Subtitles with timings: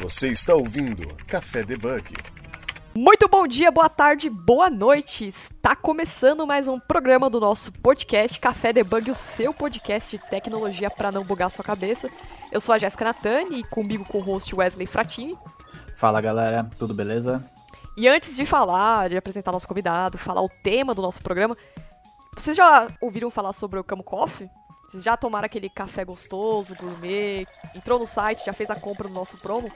[0.00, 2.14] Você está ouvindo Café Debug.
[2.94, 5.26] Muito bom dia, boa tarde, boa noite.
[5.26, 10.90] Está começando mais um programa do nosso podcast Café Debug, o seu podcast de tecnologia
[10.90, 12.08] para não bugar sua cabeça.
[12.50, 15.36] Eu sou a Jéssica Natani e comigo com o host Wesley Fratini.
[15.98, 17.44] Fala galera, tudo beleza?
[17.94, 21.54] E antes de falar, de apresentar nosso convidado, falar o tema do nosso programa,
[22.34, 24.48] vocês já ouviram falar sobre o Camo Coffee?
[24.90, 27.46] Vocês já tomaram aquele café gostoso, gourmet?
[27.76, 29.70] Entrou no site, já fez a compra no nosso promo?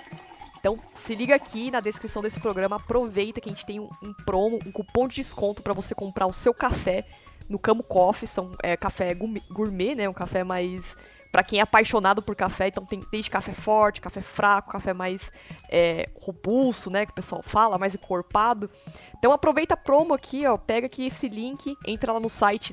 [0.58, 4.12] Então, se liga aqui na descrição desse programa, aproveita que a gente tem um, um
[4.12, 7.06] promo, um cupom de desconto para você comprar o seu café
[7.48, 10.96] no Camo Coffee, são é, café gourmet, né, um café mais
[11.30, 15.30] para quem é apaixonado por café, então tem desde café forte, café fraco, café mais
[15.68, 18.70] é, robusto, né, que o pessoal fala, mais encorpado.
[19.18, 22.72] Então aproveita a promo aqui, ó, pega aqui esse link, entra lá no site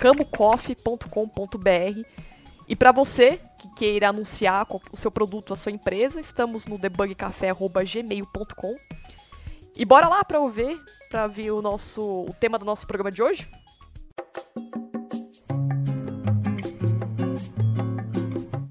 [0.00, 2.02] www.camocoffee.com.br
[2.66, 8.76] e para você que queira anunciar o seu produto, a sua empresa, estamos no debugcafé@gmail.com.
[9.76, 13.22] E bora lá para ouvir, para ver o nosso o tema do nosso programa de
[13.22, 13.48] hoje.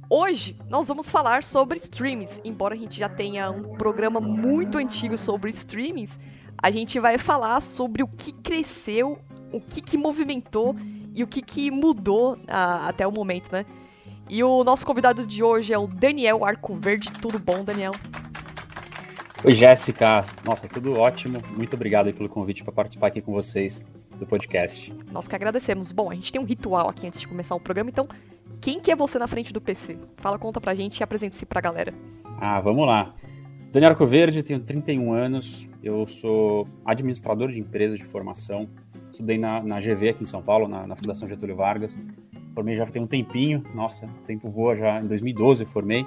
[0.10, 2.42] Hoje nós vamos falar sobre streams.
[2.44, 6.18] Embora a gente já tenha um programa muito antigo sobre streamings,
[6.62, 9.20] a gente vai falar sobre o que cresceu,
[9.52, 10.76] o que, que movimentou
[11.14, 13.66] e o que, que mudou uh, até o momento, né?
[14.30, 17.12] E o nosso convidado de hoje é o Daniel Arco Verde.
[17.20, 17.94] Tudo bom, Daniel?
[19.44, 20.26] Oi, Jéssica.
[20.46, 21.42] Nossa, tudo ótimo.
[21.58, 23.84] Muito obrigado pelo convite para participar aqui com vocês
[24.20, 24.94] do podcast.
[25.12, 25.92] Nós que agradecemos.
[25.92, 28.08] Bom, a gente tem um ritual aqui antes de começar o programa, então
[28.62, 29.98] quem que é você na frente do PC?
[30.18, 31.94] Fala, conta pra gente e apresente-se pra galera.
[32.40, 33.14] Ah, vamos lá.
[33.72, 38.68] Daniel Arcoverde, tenho 31 anos, eu sou administrador de empresas de formação,
[39.12, 41.96] estudei na, na GV aqui em São Paulo, na, na Fundação Getúlio Vargas,
[42.54, 46.06] formei já tem um tempinho, nossa, o tempo voa já, em 2012 formei,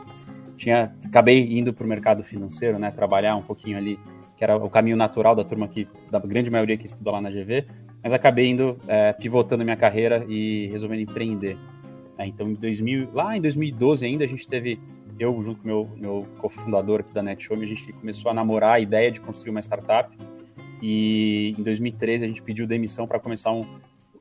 [0.57, 3.99] tinha, acabei indo para o mercado financeiro, né, trabalhar um pouquinho ali,
[4.37, 7.31] que era o caminho natural da turma que, da grande maioria que estuda lá na
[7.31, 7.67] GV,
[8.03, 11.57] mas acabei indo, é, pivotando minha carreira e resolvendo empreender.
[12.19, 14.79] É, então, em 2000, lá em 2012 ainda, a gente teve,
[15.19, 18.81] eu junto com meu, meu cofundador aqui da NetShow, a gente começou a namorar a
[18.81, 20.17] ideia de construir uma startup.
[20.83, 23.65] E em 2013 a gente pediu demissão para começar um,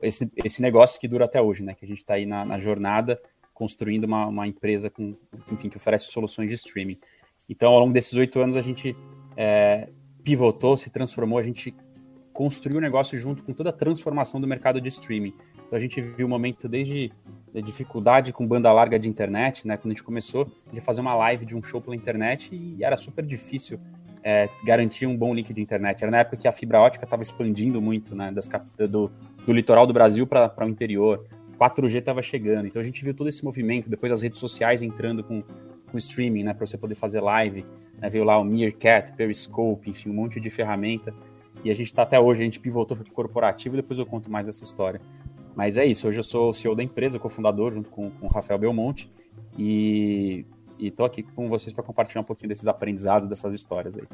[0.00, 1.74] esse, esse negócio que dura até hoje, né?
[1.74, 3.20] Que a gente está aí na, na, jornada
[3.52, 5.10] construindo uma, uma, empresa com,
[5.50, 6.98] enfim, que oferece soluções de streaming.
[7.48, 8.96] Então, ao longo desses oito anos, a gente
[9.36, 9.88] é,
[10.22, 11.74] pivotou, se transformou, a gente
[12.32, 15.34] construiu o negócio junto com toda a transformação do mercado de streaming.
[15.66, 17.12] Então, a gente viu o momento desde
[17.60, 19.76] dificuldade com banda larga de internet, né?
[19.76, 22.96] Quando a gente começou, de fazer uma live de um show pela internet e era
[22.96, 23.78] super difícil
[24.22, 26.02] é, garantir um bom link de internet.
[26.02, 28.30] Era na época que a fibra ótica estava expandindo muito, né?
[28.32, 28.48] Das,
[28.88, 29.10] do,
[29.44, 31.26] do litoral do Brasil para o interior.
[31.58, 32.66] 4G estava chegando.
[32.66, 35.42] Então a gente viu todo esse movimento, depois as redes sociais entrando com,
[35.90, 36.54] com streaming, né?
[36.54, 37.64] Para você poder fazer live.
[37.98, 41.14] Né, veio lá o Meerkat, Periscope, enfim, um monte de ferramenta.
[41.64, 44.30] E a gente está até hoje, a gente pivotou para o corporativo depois eu conto
[44.30, 45.00] mais essa história.
[45.54, 48.28] Mas é isso, hoje eu sou o CEO da empresa, cofundador, junto com, com o
[48.28, 49.12] Rafael Belmonte,
[49.58, 50.46] e
[50.88, 54.06] estou aqui com vocês para compartilhar um pouquinho desses aprendizados, dessas histórias aí.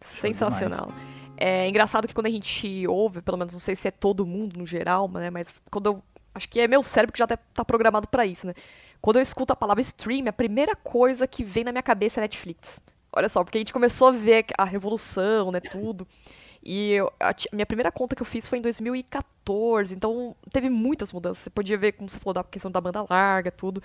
[0.00, 0.88] Sensacional.
[1.36, 4.58] É engraçado que quando a gente ouve, pelo menos não sei se é todo mundo
[4.58, 6.02] no geral, né, mas quando eu.
[6.34, 8.52] Acho que é meu cérebro que já está programado para isso, né?
[9.00, 12.22] Quando eu escuto a palavra stream, a primeira coisa que vem na minha cabeça é
[12.22, 12.82] Netflix.
[13.10, 16.06] Olha só, porque a gente começou a ver a revolução, né, tudo.
[16.62, 21.12] E eu, a, minha primeira conta que eu fiz foi em 2014, então teve muitas
[21.12, 21.44] mudanças.
[21.44, 23.82] Você podia ver, como você falou, da questão da banda larga, tudo.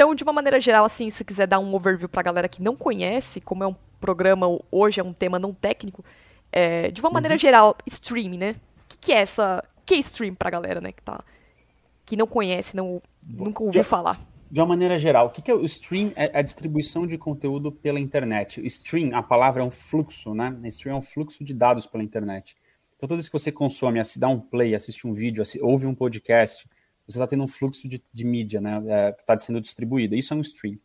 [0.00, 2.74] Então, de uma maneira geral, assim, se quiser dar um overview pra galera que não
[2.74, 6.02] conhece, como é um programa, hoje é um tema não técnico,
[6.50, 7.38] é, de uma maneira uhum.
[7.38, 8.52] geral, stream, né?
[8.52, 9.62] O que, que, é essa.
[9.76, 10.90] O que é stream pra galera, né?
[10.90, 11.22] Que, tá,
[12.06, 14.18] que não conhece, não, nunca ouviu falar
[14.50, 16.12] de uma maneira geral, o que, que é o stream?
[16.16, 18.58] É a distribuição de conteúdo pela internet.
[18.58, 20.58] O stream, a palavra é um fluxo, né?
[20.64, 22.56] Stream é um fluxo de dados pela internet.
[22.96, 26.66] Então, toda vez que você consome, dá um play, assiste um vídeo, ouve um podcast,
[27.10, 28.82] você está tendo um fluxo de, de mídia, né?
[28.86, 30.14] É, que está sendo distribuído.
[30.14, 30.78] Isso é um stream.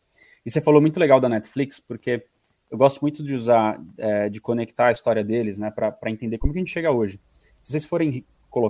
[0.45, 2.25] E você falou muito legal da Netflix, porque
[2.69, 5.71] eu gosto muito de usar, é, de conectar a história deles, né?
[5.71, 7.19] Para entender como que a gente chega hoje.
[7.63, 8.25] Se vocês forem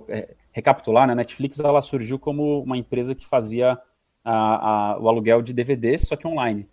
[0.09, 3.77] é, recapitular, né, a Netflix ela surgiu como uma empresa que fazia
[4.23, 6.67] a, a, o aluguel de DVDs, só que online.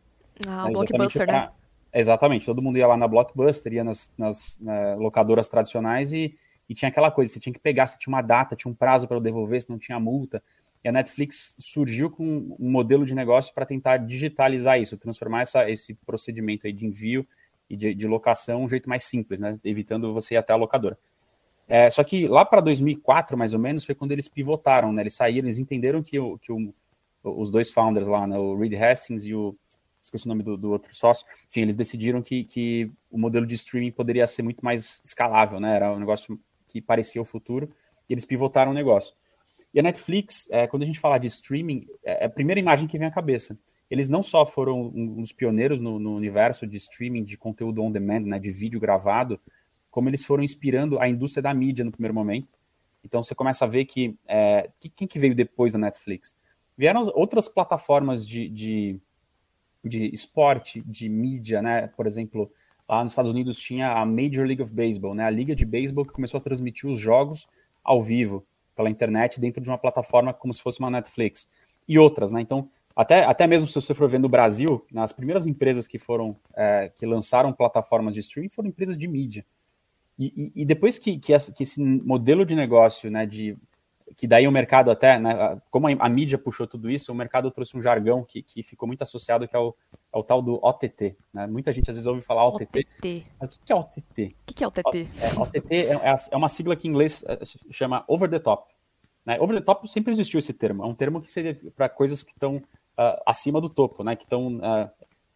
[0.47, 1.41] Ah, o Blockbuster, pra...
[1.41, 1.51] né?
[1.93, 6.35] Exatamente, todo mundo ia lá na Blockbuster, ia nas, nas né, locadoras tradicionais e,
[6.67, 9.07] e, tinha aquela coisa, você tinha que pegar, se tinha uma data, tinha um prazo
[9.07, 10.43] para devolver, se não tinha multa.
[10.85, 15.71] E a Netflix surgiu com um modelo de negócio para tentar digitalizar isso, transformar essa,
[15.71, 17.27] esse procedimento aí de envio
[17.71, 19.59] e de, de locação um jeito mais simples, né?
[19.65, 20.99] Evitando você ir até a locadora.
[21.69, 25.03] É, só que lá para 2004, mais ou menos, foi quando eles pivotaram, né?
[25.03, 26.75] Eles saíram, eles entenderam que o, que o
[27.23, 29.57] os dois founders lá, né, o Reed Hastings e o,
[30.03, 33.55] esqueci o nome do, do outro sócio, enfim, eles decidiram que, que o modelo de
[33.55, 35.77] streaming poderia ser muito mais escalável, né?
[35.77, 37.71] Era um negócio que parecia o futuro,
[38.09, 39.15] e eles pivotaram o negócio.
[39.75, 42.87] E a Netflix, é, quando a gente fala de streaming, é, é a primeira imagem
[42.87, 43.59] que vem à cabeça.
[43.91, 48.21] Eles não só foram dos pioneiros no, no universo de streaming de conteúdo on demand,
[48.21, 49.39] né, de vídeo gravado,
[49.91, 52.49] como eles foram inspirando a indústria da mídia no primeiro momento.
[53.05, 56.35] Então você começa a ver que, é, quem que veio depois da Netflix?
[56.77, 59.01] Vieram outras plataformas de, de,
[59.85, 61.89] de esporte, de mídia, né?
[61.89, 62.51] Por exemplo,
[62.89, 65.25] lá nos Estados Unidos tinha a Major League of Baseball, né?
[65.25, 67.47] A liga de beisebol que começou a transmitir os jogos
[67.85, 71.49] ao vivo pela internet dentro de uma plataforma como se fosse uma Netflix
[71.89, 72.41] e outras, né?
[72.41, 76.37] Então até, até mesmo se você for ver no Brasil, nas primeiras empresas que foram
[76.55, 79.45] é, que lançaram plataformas de streaming foram empresas de mídia.
[80.19, 83.57] E, e, e depois que, que, essa, que, esse modelo de negócio, né, de
[84.17, 87.77] que daí o mercado até, né, como a, mídia puxou tudo isso, o mercado trouxe
[87.77, 89.75] um jargão que, que ficou muito associado que é o,
[90.13, 91.17] é o tal do OTT.
[91.33, 91.47] Né?
[91.47, 92.87] Muita gente às vezes ouve falar OTT.
[92.99, 93.27] OTT.
[93.41, 94.37] O que é OTT?
[94.49, 95.09] O que é OTT?
[95.21, 97.39] É, OTT é, é, é uma sigla que em inglês é,
[97.71, 98.73] chama over the top.
[99.25, 99.41] Né?
[99.41, 100.83] Over the top sempre existiu esse termo.
[100.83, 104.17] É um termo que seria para coisas que estão uh, acima do topo, né?
[104.17, 104.91] Que estão uh,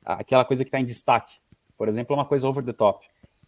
[0.04, 1.36] aquela coisa que está em destaque.
[1.76, 3.06] Por exemplo, uma coisa over the top.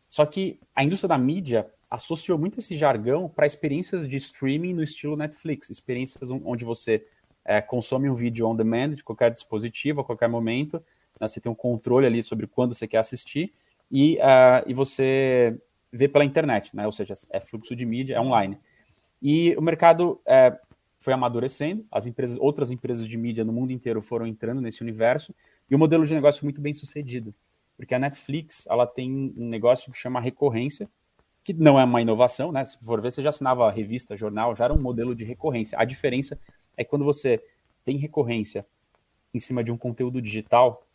[0.09, 4.83] Só que a indústria da mídia associou muito esse jargão para experiências de streaming no
[4.83, 7.05] estilo Netflix, experiências onde você
[7.45, 10.83] é, consome um vídeo on demand de qualquer dispositivo, a qualquer momento,
[11.19, 11.27] né?
[11.27, 13.53] você tem um controle ali sobre quando você quer assistir
[13.91, 15.59] e, uh, e você
[15.91, 16.85] vê pela internet, né?
[16.85, 18.59] ou seja, é fluxo de mídia, é online.
[19.23, 20.57] E o mercado é,
[21.01, 25.35] foi amadurecendo, as empresas, outras empresas de mídia no mundo inteiro foram entrando nesse universo,
[25.71, 27.35] e o modelo de negócio muito bem sucedido.
[27.77, 30.91] Porque a Netflix, ela tem um negócio que chama recorrência,
[31.49, 32.63] que não é uma inovação, né?
[32.63, 35.79] Se for ver, você já assinava revista, jornal, já era um modelo de recorrência.
[35.81, 36.39] A diferença
[36.77, 37.43] é quando você
[37.87, 38.67] tem recorrência
[39.33, 40.87] em cima de um conteúdo digital,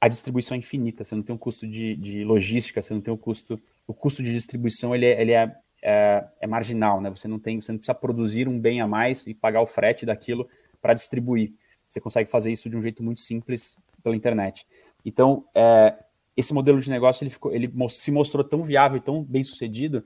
[0.00, 1.04] a distribuição é infinita.
[1.04, 3.60] Você não tem um custo de, de logística, você não tem o um custo.
[3.86, 7.08] O custo de distribuição ele é, ele é é, é, marginal, né?
[7.08, 10.04] Você não tem, você não precisa produzir um bem a mais e pagar o frete
[10.04, 10.48] daquilo
[10.82, 11.52] para distribuir.
[11.88, 14.66] Você consegue fazer isso de um jeito muito simples pela internet.
[15.04, 15.94] Então, é,
[16.40, 20.04] esse modelo de negócio ele, ficou, ele se mostrou tão viável e tão bem sucedido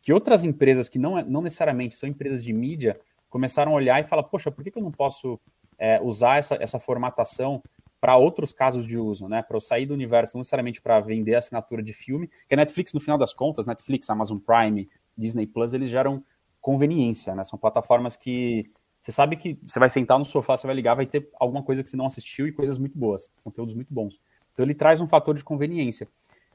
[0.00, 2.98] que outras empresas que não, não necessariamente são empresas de mídia
[3.28, 5.40] começaram a olhar e falar, poxa, por que, que eu não posso
[5.78, 7.62] é, usar essa, essa formatação
[8.00, 9.42] para outros casos de uso, né?
[9.42, 12.92] Para eu sair do universo, não necessariamente para vender assinatura de filme, que a Netflix,
[12.92, 16.22] no final das contas, Netflix, Amazon Prime, Disney Plus, eles geram
[16.60, 17.44] conveniência, né?
[17.44, 18.68] São plataformas que
[19.00, 21.82] você sabe que você vai sentar no sofá, você vai ligar, vai ter alguma coisa
[21.82, 24.20] que você não assistiu e coisas muito boas, conteúdos muito bons.
[24.52, 26.08] Então ele traz um fator de conveniência.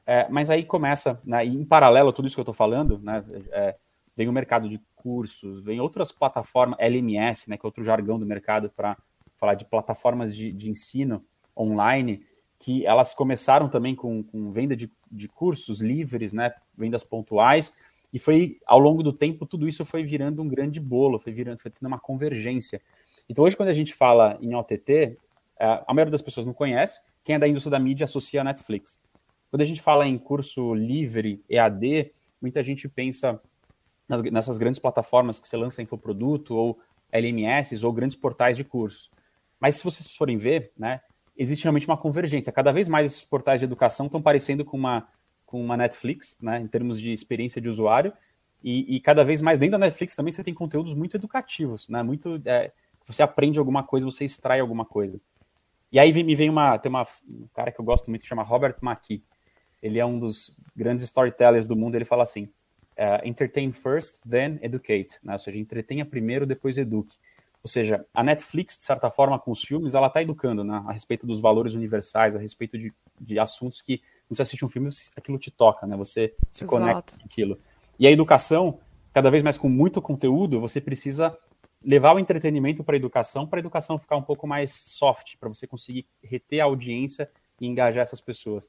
[0.06, 3.22] É, mas aí começa, né, em paralelo a tudo isso que eu estou falando, né,
[3.50, 3.76] é,
[4.16, 8.24] vem o mercado de cursos, vem outras plataformas, LMS, né, que é outro jargão do
[8.24, 8.96] mercado para
[9.36, 11.22] falar de plataformas de, de, ensino
[11.56, 12.22] online,
[12.58, 17.72] que elas começaram também com, com venda de, de cursos livres, né, vendas pontuais,
[18.12, 21.60] e foi, ao longo do tempo, tudo isso foi virando um grande bolo, foi virando,
[21.60, 22.80] foi tendo uma convergência.
[23.28, 25.18] Então, hoje, quando a gente fala em OTT,
[25.64, 29.00] a maioria das pessoas não conhece, quem é da indústria da mídia associa a Netflix.
[29.50, 33.40] Quando a gente fala em curso livre, EAD, muita gente pensa
[34.08, 36.78] nas, nessas grandes plataformas que você lança infoproduto, ou
[37.10, 39.10] LMS, ou grandes portais de cursos.
[39.58, 41.00] Mas se vocês forem ver, né,
[41.36, 42.52] existe realmente uma convergência.
[42.52, 45.08] Cada vez mais esses portais de educação estão parecendo com uma
[45.48, 48.12] com uma Netflix, né, em termos de experiência de usuário,
[48.62, 52.02] e, e, cada vez mais dentro da Netflix também você tem conteúdos muito educativos, né,
[52.02, 52.70] muito, é,
[53.06, 55.18] você aprende alguma coisa, você extrai alguma coisa.
[55.90, 58.42] E aí me vem uma, tem uma, um cara que eu gosto muito que chama
[58.42, 59.22] Robert McKee,
[59.82, 64.58] ele é um dos grandes storytellers do mundo, ele fala assim, uh, entertain first, then
[64.60, 67.16] educate, né, ou seja, entretenha primeiro, depois eduque.
[67.62, 70.92] Ou seja, a Netflix, de certa forma, com os filmes, ela está educando né, a
[70.92, 75.38] respeito dos valores universais, a respeito de, de assuntos que você assiste um filme, aquilo
[75.38, 75.96] te toca, né?
[75.96, 76.80] Você se Exato.
[76.80, 77.58] conecta com aquilo.
[77.98, 78.78] E a educação,
[79.12, 81.36] cada vez mais com muito conteúdo, você precisa
[81.84, 85.48] levar o entretenimento para a educação, para a educação ficar um pouco mais soft, para
[85.48, 87.30] você conseguir reter a audiência
[87.60, 88.68] e engajar essas pessoas.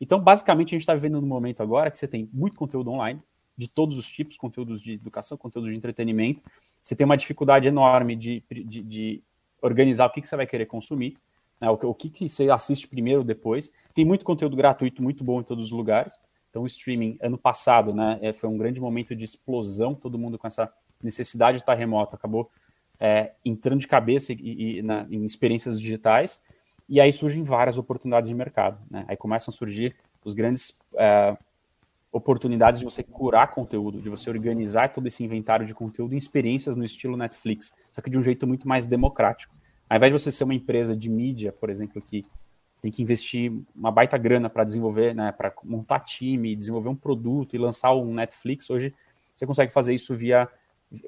[0.00, 3.22] Então, basicamente, a gente está vivendo num momento agora que você tem muito conteúdo online,
[3.56, 6.42] de todos os tipos, conteúdos de educação, conteúdos de entretenimento.
[6.82, 9.22] Você tem uma dificuldade enorme de, de, de
[9.62, 11.16] organizar o que, que você vai querer consumir,
[11.58, 13.72] né, o, o, que, que você assiste primeiro depois.
[13.94, 16.18] Tem muito conteúdo gratuito, muito bom em todos os lugares.
[16.50, 20.38] Então, o streaming, ano passado, né, é, foi um grande momento de explosão, todo mundo
[20.38, 20.72] com essa
[21.02, 22.50] necessidade de estar remoto, acabou
[22.98, 26.40] é, entrando de cabeça e, e na, em experiências digitais,
[26.88, 28.80] e aí surgem várias oportunidades de mercado.
[28.90, 29.04] Né?
[29.08, 31.36] Aí começam a surgir os grandes é,
[32.12, 36.76] oportunidades de você curar conteúdo, de você organizar todo esse inventário de conteúdo em experiências
[36.76, 39.54] no estilo Netflix, só que de um jeito muito mais democrático.
[39.88, 42.24] Ao invés de você ser uma empresa de mídia, por exemplo, que
[42.82, 47.54] tem que investir uma baita grana para desenvolver, né, para montar time, desenvolver um produto
[47.54, 48.68] e lançar um Netflix.
[48.70, 48.94] Hoje
[49.34, 50.48] você consegue fazer isso via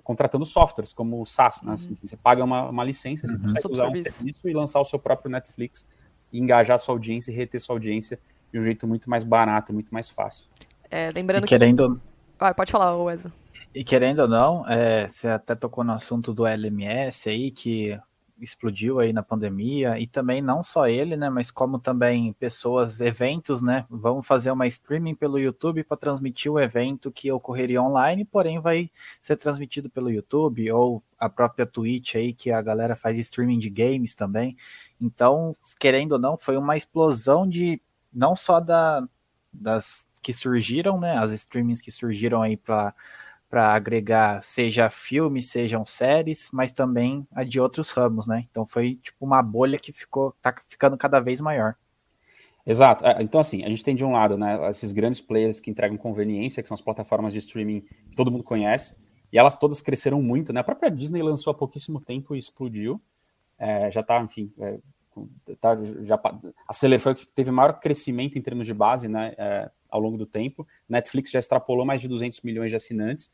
[0.02, 1.73] contratando softwares como o SaaS, né?
[1.73, 1.97] Uhum.
[2.02, 3.38] Você paga uma, uma licença, uhum.
[3.38, 5.87] você consegue usar um serviço e lançar o seu próprio Netflix
[6.32, 8.18] e engajar sua audiência e reter sua audiência
[8.52, 10.49] de um jeito muito mais barato, muito mais fácil.
[10.90, 11.97] É, lembrando e querendo...
[11.97, 12.02] que...
[12.38, 13.32] Ah, pode falar, Wesley.
[13.75, 17.99] E querendo ou não, é, você até tocou no assunto do LMS aí, que
[18.40, 23.62] explodiu aí na pandemia, e também não só ele, né, mas como também pessoas, eventos,
[23.62, 28.61] né, vão fazer uma streaming pelo YouTube para transmitir o evento que ocorreria online, porém
[28.61, 28.90] vai
[29.21, 33.71] ser transmitido pelo YouTube, ou a própria Twitch aí, que a galera faz streaming de
[33.71, 34.57] games também.
[35.00, 37.80] Então, querendo ou não, foi uma explosão de,
[38.12, 39.07] não só da,
[39.52, 42.95] das que surgiram, né, as streamings que surgiram aí para
[43.49, 48.47] para agregar seja filmes, sejam séries, mas também a de outros ramos, né?
[48.50, 51.75] Então foi tipo uma bolha que ficou tá ficando cada vez maior.
[52.67, 53.07] Exato.
[53.07, 55.97] É, então assim, a gente tem de um lado, né, esses grandes players que entregam
[55.97, 58.97] conveniência, que são as plataformas de streaming que todo mundo conhece,
[59.33, 60.61] e elas todas cresceram muito, né?
[60.61, 63.00] A própria Disney lançou há pouquíssimo tempo e explodiu.
[63.59, 64.78] É, já tá, enfim, é,
[65.61, 66.21] tá, já
[66.67, 69.35] acelerou, foi o que teve maior crescimento em termos de base, né?
[69.39, 70.67] É, ao longo do tempo.
[70.89, 73.31] Netflix já extrapolou mais de 200 milhões de assinantes.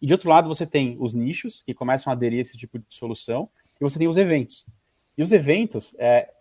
[0.00, 2.78] E de outro lado, você tem os nichos que começam a aderir a esse tipo
[2.78, 3.48] de solução,
[3.80, 4.66] e você tem os eventos.
[5.16, 6.32] E os eventos, é,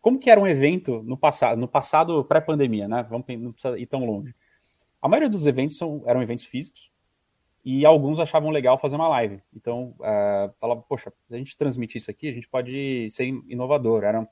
[0.00, 3.06] como que era um evento no passado, no passado pré-pandemia, né?
[3.08, 4.34] Vamos não precisa ir tão longe.
[5.02, 6.90] A maioria dos eventos são, eram eventos físicos
[7.66, 9.42] e alguns achavam legal fazer uma live.
[9.52, 14.04] Então, uh, falava, poxa, a gente transmite isso aqui, a gente pode ser inovador.
[14.04, 14.28] Era,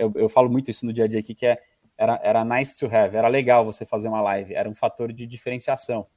[0.00, 1.62] eu, eu falo muito isso no dia a dia aqui, que é
[1.96, 5.28] era, era nice to have, era legal você fazer uma live, era um fator de
[5.28, 6.08] diferenciação.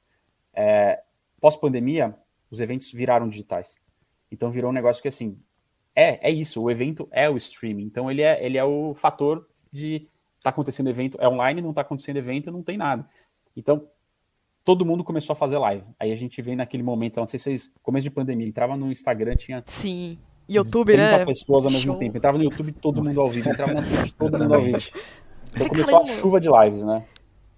[0.52, 1.00] É,
[1.40, 2.18] Pós-pandemia,
[2.50, 3.76] os eventos viraram digitais.
[4.28, 5.38] Então virou um negócio que assim,
[5.94, 7.84] é, é isso, o evento é o streaming.
[7.84, 10.08] Então ele é, ele é o fator de
[10.42, 13.08] tá acontecendo evento, é online, não tá acontecendo evento, não tem nada.
[13.56, 13.88] Então
[14.66, 15.84] todo mundo começou a fazer live.
[15.98, 18.90] Aí a gente vem naquele momento, não sei se vocês, começo de pandemia, entrava no
[18.90, 20.18] Instagram, tinha Sim.
[20.48, 21.24] YouTube, né?
[21.24, 22.00] pessoas ao mesmo Show.
[22.00, 22.16] tempo.
[22.16, 23.48] Entrava no YouTube, todo mundo ao vivo.
[23.48, 24.78] Entrava na Twitch, todo mundo ao vivo.
[25.54, 27.04] Então começou a chuva de lives, né?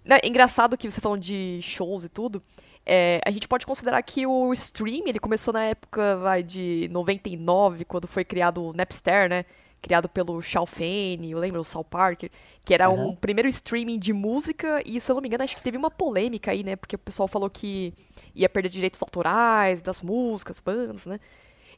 [0.05, 2.43] É engraçado que você falando de shows e tudo.
[2.85, 7.87] É, a gente pode considerar que o stream ele começou na época vai, de 99,
[7.87, 9.45] quando foi criado o Napster, né?
[9.80, 12.25] Criado pelo Shao Fane, eu lembro, o South Park,
[12.64, 13.11] que era uhum.
[13.11, 15.90] um primeiro streaming de música, e se eu não me engano, acho que teve uma
[15.90, 16.75] polêmica aí, né?
[16.75, 17.94] Porque o pessoal falou que
[18.35, 21.20] ia perder direitos autorais das músicas, bandas, né?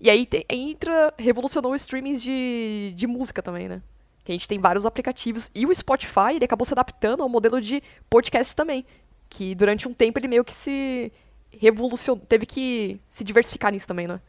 [0.00, 3.83] E aí te, entra, revolucionou os streamings de, de música também, né?
[4.25, 5.50] Que a gente tem vários aplicativos.
[5.54, 8.85] E o Spotify, ele acabou se adaptando ao modelo de podcast também.
[9.28, 11.12] Que durante um tempo ele meio que se
[11.52, 14.21] revolucionou, teve que se diversificar nisso também, né?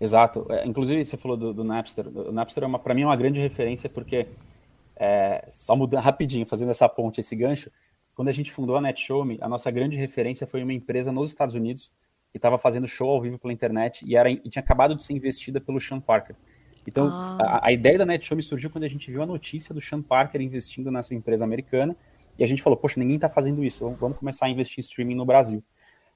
[0.00, 0.46] Exato.
[0.50, 2.06] É, inclusive, você falou do, do Napster.
[2.06, 4.26] O Napster, é para mim, é uma grande referência, porque,
[4.96, 7.70] é, só mudando rapidinho, fazendo essa ponte, esse gancho,
[8.14, 11.54] quando a gente fundou a NetShowme, a nossa grande referência foi uma empresa nos Estados
[11.54, 11.90] Unidos
[12.30, 15.14] que estava fazendo show ao vivo pela internet e, era, e tinha acabado de ser
[15.14, 16.36] investida pelo Sean Parker.
[16.86, 17.38] Então, ah.
[17.40, 20.40] a, a, ideia da NetShow surgiu quando a gente viu a notícia do Sean Parker
[20.40, 21.96] investindo nessa empresa americana,
[22.38, 25.14] e a gente falou, poxa, ninguém está fazendo isso, vamos começar a investir em streaming
[25.14, 25.62] no Brasil.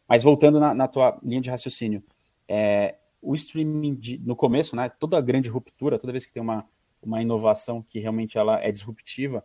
[0.08, 2.02] Mas voltando na, na tua linha de raciocínio,
[2.48, 6.67] é, o streaming de, no começo, né, toda grande ruptura, toda vez que tem uma,
[7.00, 9.45] uma inovação que realmente ela é disruptiva,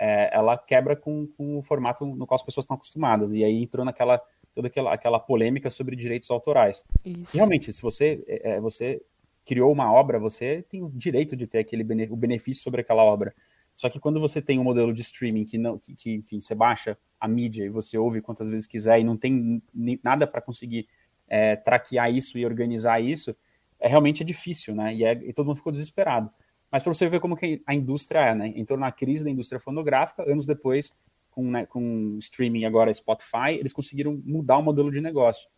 [0.00, 3.32] é, ela quebra com, com, o formato no qual as pessoas estão acostumadas.
[3.32, 4.20] E aí entrou naquela
[4.54, 6.84] toda aquela, aquela polêmica sobre direitos autorais.
[7.04, 7.36] Isso.
[7.36, 9.00] realmente, se você, é, é você
[9.44, 13.04] criou uma obra, você tem o direito de ter aquele bene, o benefício sobre aquela
[13.04, 13.32] obra.
[13.76, 16.54] Só que quando você tem um modelo de streaming que não, que, que enfim, você
[16.54, 19.62] baixa a mídia e você ouve quantas vezes quiser e não tem
[20.02, 20.88] nada para conseguir
[21.28, 23.36] é, traquear isso e organizar isso,
[23.80, 24.94] é realmente é difícil, né?
[24.94, 26.30] E, é, e todo mundo ficou desesperado.
[26.70, 28.52] Mas para você ver como que a indústria é, né?
[28.56, 30.92] Entrou na crise da indústria fonográfica, anos depois,
[31.30, 35.48] com, né, com streaming agora Spotify, eles conseguiram mudar o modelo de negócio.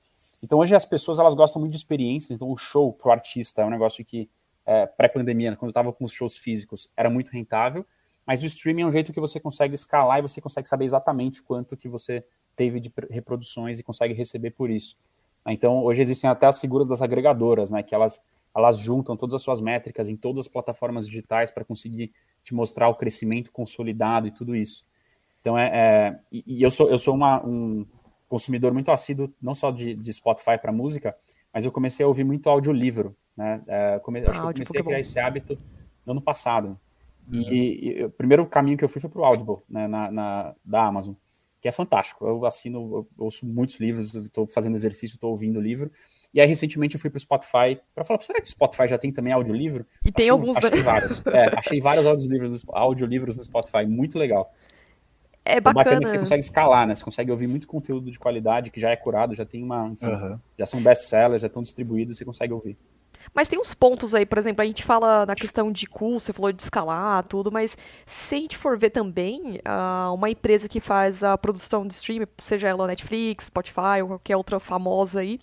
[0.43, 3.65] Então hoje as pessoas elas gostam muito de experiências, então o show pro artista é
[3.65, 4.29] um negócio que
[4.67, 7.85] é, pré-pandemia, quando eu estava com os shows físicos, era muito rentável,
[8.27, 11.43] mas o streaming é um jeito que você consegue escalar e você consegue saber exatamente
[11.43, 12.25] quanto que você
[12.55, 14.97] teve de reproduções e consegue receber por isso.
[15.49, 18.23] Então hoje existem até as figuras das agregadoras, né, que elas
[18.54, 22.88] elas juntam todas as suas métricas em todas as plataformas digitais para conseguir te mostrar
[22.88, 24.85] o crescimento consolidado e tudo isso.
[25.40, 27.87] Então é, é e, eu sou eu sou uma, um,
[28.30, 31.16] consumidor muito assíduo, não só de, de Spotify para música,
[31.52, 33.61] mas eu comecei a ouvir muito audiolivro, né?
[33.66, 35.59] É, come, ah, acho que eu comecei a criar esse hábito
[36.06, 36.78] no ano passado.
[37.30, 37.40] Uhum.
[37.40, 40.54] E, e, o primeiro caminho que eu fui foi para o Audible, né, na, na,
[40.64, 41.14] da Amazon,
[41.61, 42.26] que é fantástico.
[42.26, 45.90] Eu assino, eu ouço muitos livros, estou fazendo exercício, estou ouvindo livro,
[46.33, 48.97] E aí, recentemente, eu fui para o Spotify para falar, será que o Spotify já
[48.97, 49.85] tem também audiolivro?
[50.05, 50.83] E tem achei, alguns, achei né?
[50.83, 51.23] vários.
[51.26, 54.52] É, achei vários audiolivros, audiolivros no Spotify, muito legal.
[55.45, 55.85] É bacana.
[55.85, 56.95] bacana que você consegue escalar, né?
[56.95, 59.88] Você consegue ouvir muito conteúdo de qualidade que já é curado, já tem uma.
[59.88, 60.38] Enfim, uhum.
[60.59, 62.76] Já são best-sellers, já estão distribuídos, você consegue ouvir.
[63.32, 66.32] Mas tem uns pontos aí, por exemplo, a gente fala na questão de custo, você
[66.32, 70.80] falou de escalar, tudo, mas se a gente for ver também, uh, uma empresa que
[70.80, 75.38] faz a produção de streaming, seja ela Netflix, Spotify ou qualquer outra famosa aí,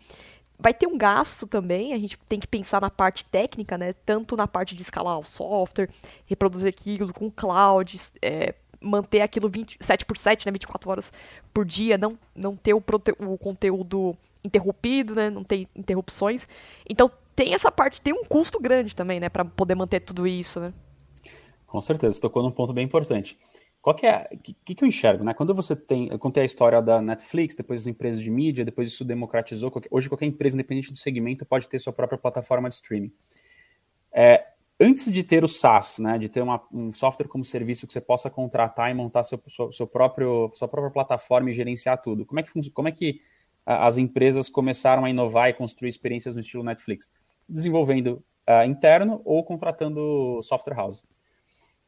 [0.60, 3.94] vai ter um gasto também, a gente tem que pensar na parte técnica, né?
[3.94, 5.90] Tanto na parte de escalar o software,
[6.26, 11.14] reproduzir aquilo com cloud, é, manter aquilo 20, 7 por 7, né, 24 horas
[11.54, 12.84] por dia, não, não ter o,
[13.20, 16.48] o conteúdo interrompido, né, não ter interrupções.
[16.90, 20.60] Então tem essa parte, tem um custo grande também, né, para poder manter tudo isso,
[20.60, 20.74] né?
[21.68, 23.38] Com certeza, você tocou num ponto bem importante.
[23.80, 25.36] Qual que é, o que, que eu enxergo, né?
[25.36, 28.88] Quando você tem, eu contei a história da Netflix, depois as empresas de mídia, depois
[28.88, 29.72] isso democratizou.
[29.92, 33.14] Hoje qualquer empresa, independente do segmento, pode ter sua própria plataforma de streaming.
[34.12, 34.44] É,
[34.80, 38.02] antes de ter o SaaS, né, de ter uma, um software como serviço que você
[38.02, 42.40] possa contratar e montar seu, seu, seu, próprio, sua própria plataforma e gerenciar tudo, como
[42.40, 43.22] é que, como é que
[43.64, 47.08] as empresas começaram a inovar e construir experiências no estilo Netflix?
[47.48, 51.04] Desenvolvendo uh, interno ou contratando software house.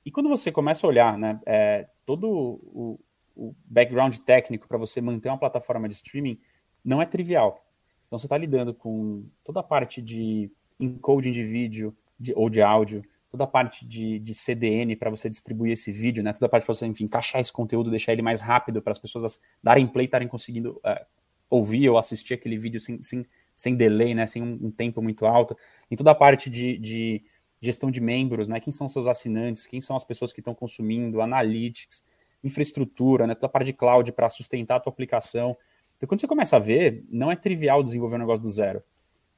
[0.05, 2.99] E quando você começa a olhar né, é, todo o,
[3.35, 6.39] o background técnico para você manter uma plataforma de streaming,
[6.83, 7.63] não é trivial.
[8.07, 12.61] Então você está lidando com toda a parte de encoding de vídeo, de, ou de
[12.61, 16.33] áudio, toda a parte de, de CDN para você distribuir esse vídeo, né?
[16.33, 18.99] Toda a parte para você, enfim, encaixar esse conteúdo, deixar ele mais rápido para as
[18.99, 21.05] pessoas darem play, estarem conseguindo uh,
[21.49, 23.25] ouvir ou assistir aquele vídeo sem, sem,
[23.59, 24.25] sem delay, né?
[24.25, 25.55] Sem um, um tempo muito alto.
[25.91, 27.21] Em toda a parte de, de,
[27.61, 28.57] gestão de membros, né?
[28.57, 32.01] Quem são seus assinantes, quem são as pessoas que estão consumindo, analytics,
[32.41, 33.35] infraestrutura, né?
[33.35, 35.57] Toda a parte de cloud para sustentar a tua aplicação.
[35.97, 38.81] Então, quando você começa a ver, não é trivial desenvolver um negócio do zero.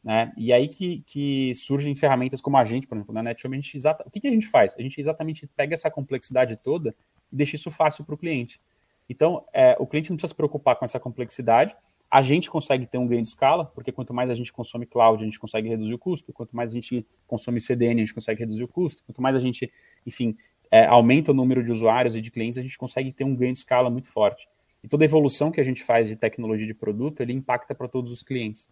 [0.04, 0.32] Né?
[0.38, 3.76] E aí que, que surgem ferramentas como a gente, por exemplo, na NetShop, a gente
[3.76, 4.04] exata...
[4.08, 4.76] o que, que a gente faz?
[4.78, 6.96] A gente exatamente pega essa complexidade toda
[7.32, 8.62] e deixa isso fácil para o cliente.
[9.10, 11.76] Então, é, o cliente não precisa se preocupar com essa complexidade,
[12.12, 15.24] a gente consegue ter um ganho de escala, porque quanto mais a gente consome cloud,
[15.24, 18.42] a gente consegue reduzir o custo, quanto mais a gente consome CDN, a gente consegue
[18.42, 19.72] reduzir o custo, quanto mais a gente,
[20.06, 20.36] enfim,
[20.70, 23.54] é, aumenta o número de usuários e de clientes, a gente consegue ter um ganho
[23.54, 24.50] de escala muito forte.
[24.84, 27.88] E toda a evolução que a gente faz de tecnologia de produto, ele impacta para
[27.88, 28.68] todos os clientes.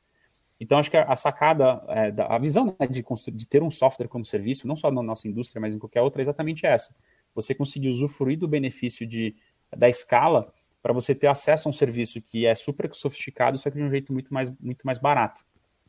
[0.59, 4.25] Então, acho que a, sacada, é, a visão né, de, de, ter um software como
[4.25, 6.93] serviço, não só na nossa indústria, mas em qualquer outra, é exatamente essa.
[7.33, 9.33] Você conseguir usufruir do benefício de,
[9.73, 13.77] da escala para você ter acesso a um serviço que é super sofisticado, só que
[13.77, 15.45] de um jeito muito mais, muito mais barato.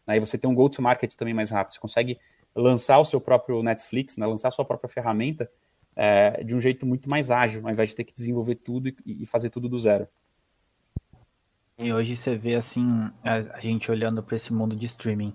[0.07, 1.75] Aí você tem um go-to-market também mais rápido.
[1.75, 2.19] Você consegue
[2.55, 5.49] lançar o seu próprio Netflix, né, lançar a sua própria ferramenta
[5.95, 8.95] é, de um jeito muito mais ágil, ao invés de ter que desenvolver tudo e,
[9.07, 10.09] e fazer tudo do zero.
[11.79, 15.33] E hoje você vê assim, a, a gente olhando para esse mundo de streaming.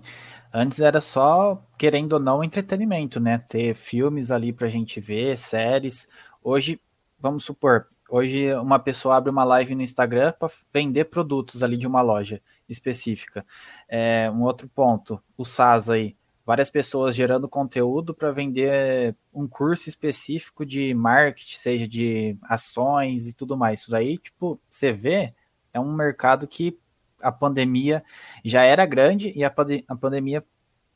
[0.52, 3.38] Antes era só, querendo ou não, entretenimento, né?
[3.38, 6.08] Ter filmes ali pra gente ver, séries.
[6.42, 6.80] Hoje,
[7.18, 11.86] vamos supor, hoje uma pessoa abre uma live no Instagram para vender produtos ali de
[11.86, 13.44] uma loja específica.
[13.88, 16.16] É, um outro ponto, o SaaS aí.
[16.44, 23.34] Várias pessoas gerando conteúdo para vender um curso específico de marketing, seja de ações e
[23.34, 23.80] tudo mais.
[23.80, 25.34] Isso aí, tipo, você vê,
[25.74, 26.78] é um mercado que
[27.20, 28.04] a pandemia
[28.44, 30.44] já era grande e a, pande a pandemia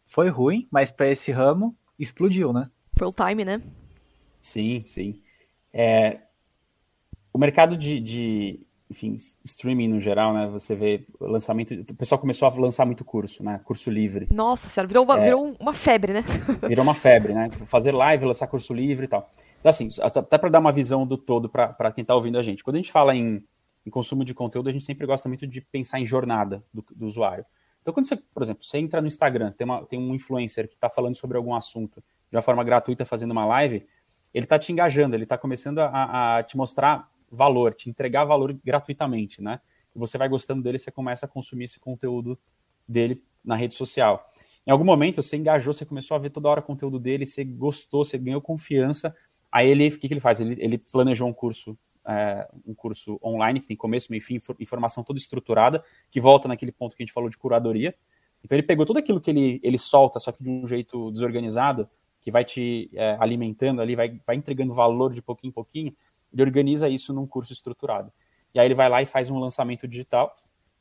[0.07, 2.71] foi ruim, mas para esse ramo explodiu, né?
[2.97, 3.61] Foi o time, né?
[4.41, 5.21] Sim, sim.
[5.73, 6.19] É,
[7.33, 10.49] o mercado de, de, enfim, streaming no geral, né?
[10.49, 11.75] Você vê lançamento.
[11.75, 13.61] O pessoal começou a lançar muito curso, né?
[13.65, 14.29] Curso livre.
[14.33, 16.25] Nossa senhora, virou uma, é, virou uma febre, né?
[16.69, 17.51] Virou uma febre, né?
[17.67, 19.31] Fazer live, lançar curso livre e tal.
[19.61, 22.65] Então, assim, até para dar uma visão do todo para quem está ouvindo a gente.
[22.65, 23.43] Quando a gente fala em
[23.85, 27.07] em consumo de conteúdo, a gente sempre gosta muito de pensar em jornada do, do
[27.07, 27.45] usuário.
[27.81, 30.75] Então, quando você, por exemplo, você entra no Instagram, tem, uma, tem um influencer que
[30.75, 33.87] está falando sobre algum assunto de uma forma gratuita, fazendo uma live,
[34.33, 38.53] ele está te engajando, ele está começando a, a, te mostrar valor, te entregar valor
[38.65, 39.61] gratuitamente, né?
[39.95, 42.39] Você vai gostando dele, você começa a consumir esse conteúdo
[42.87, 44.33] dele na rede social.
[44.67, 47.45] Em algum momento, você engajou, você começou a ver toda hora o conteúdo dele, você
[47.45, 49.15] gostou, você ganhou confiança.
[49.51, 50.41] Aí ele, o que, que ele faz?
[50.41, 55.05] Ele, ele planejou um curso é, um curso online que tem começo, meio fim, informação
[55.05, 57.95] toda estruturada, que volta naquele ponto que a gente falou de curadoria.
[58.43, 61.89] Então ele pegou tudo aquilo que ele, ele solta, só que de um jeito desorganizado,
[62.21, 65.97] que vai te é, alimentando ali, vai, vai entregando valor de pouquinho em pouquinho,
[66.33, 68.13] ele organiza isso num curso estruturado.
[68.55, 70.37] E aí ele vai lá e faz um lançamento digital,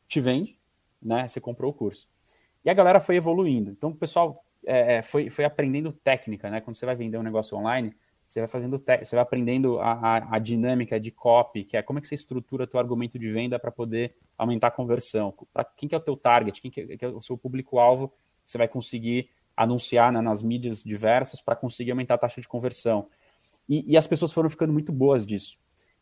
[0.08, 0.60] te vende,
[1.02, 1.28] né?
[1.28, 2.08] Você comprou o curso.
[2.63, 3.71] E a galera foi evoluindo.
[3.71, 6.62] Então o pessoal é, é foi, foi aprendendo técnica, né?
[6.62, 7.95] Quando você vai vender um negócio online,
[8.28, 11.97] você vai fazendo, você vai aprendendo a, a, a, dinâmica de copy, que é como
[11.97, 15.34] é que você estrutura teu argumento de venda para poder aumentar a conversão.
[15.52, 18.13] Para quem que é o teu target, quem que é, que é o seu público-alvo,
[18.45, 23.08] você vai conseguir anunciar né, nas mídias diversas para conseguir aumentar a taxa de conversão.
[23.67, 25.58] E, e, as pessoas foram ficando muito boas disso.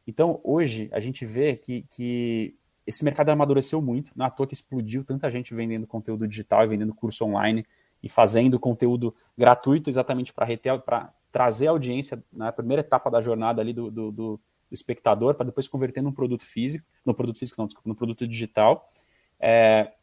[0.06, 4.54] Então, hoje, a gente vê que, que esse mercado amadureceu muito, não é toa que
[4.54, 7.66] explodiu tanta gente vendendo conteúdo digital e vendendo curso online
[8.02, 13.74] e fazendo conteúdo gratuito exatamente para trazer a audiência na primeira etapa da jornada ali
[13.74, 14.40] do, do, do
[14.72, 18.88] espectador, para depois converter num produto físico, no produto físico, não, desculpa, no produto digital.
[19.40, 19.94] É,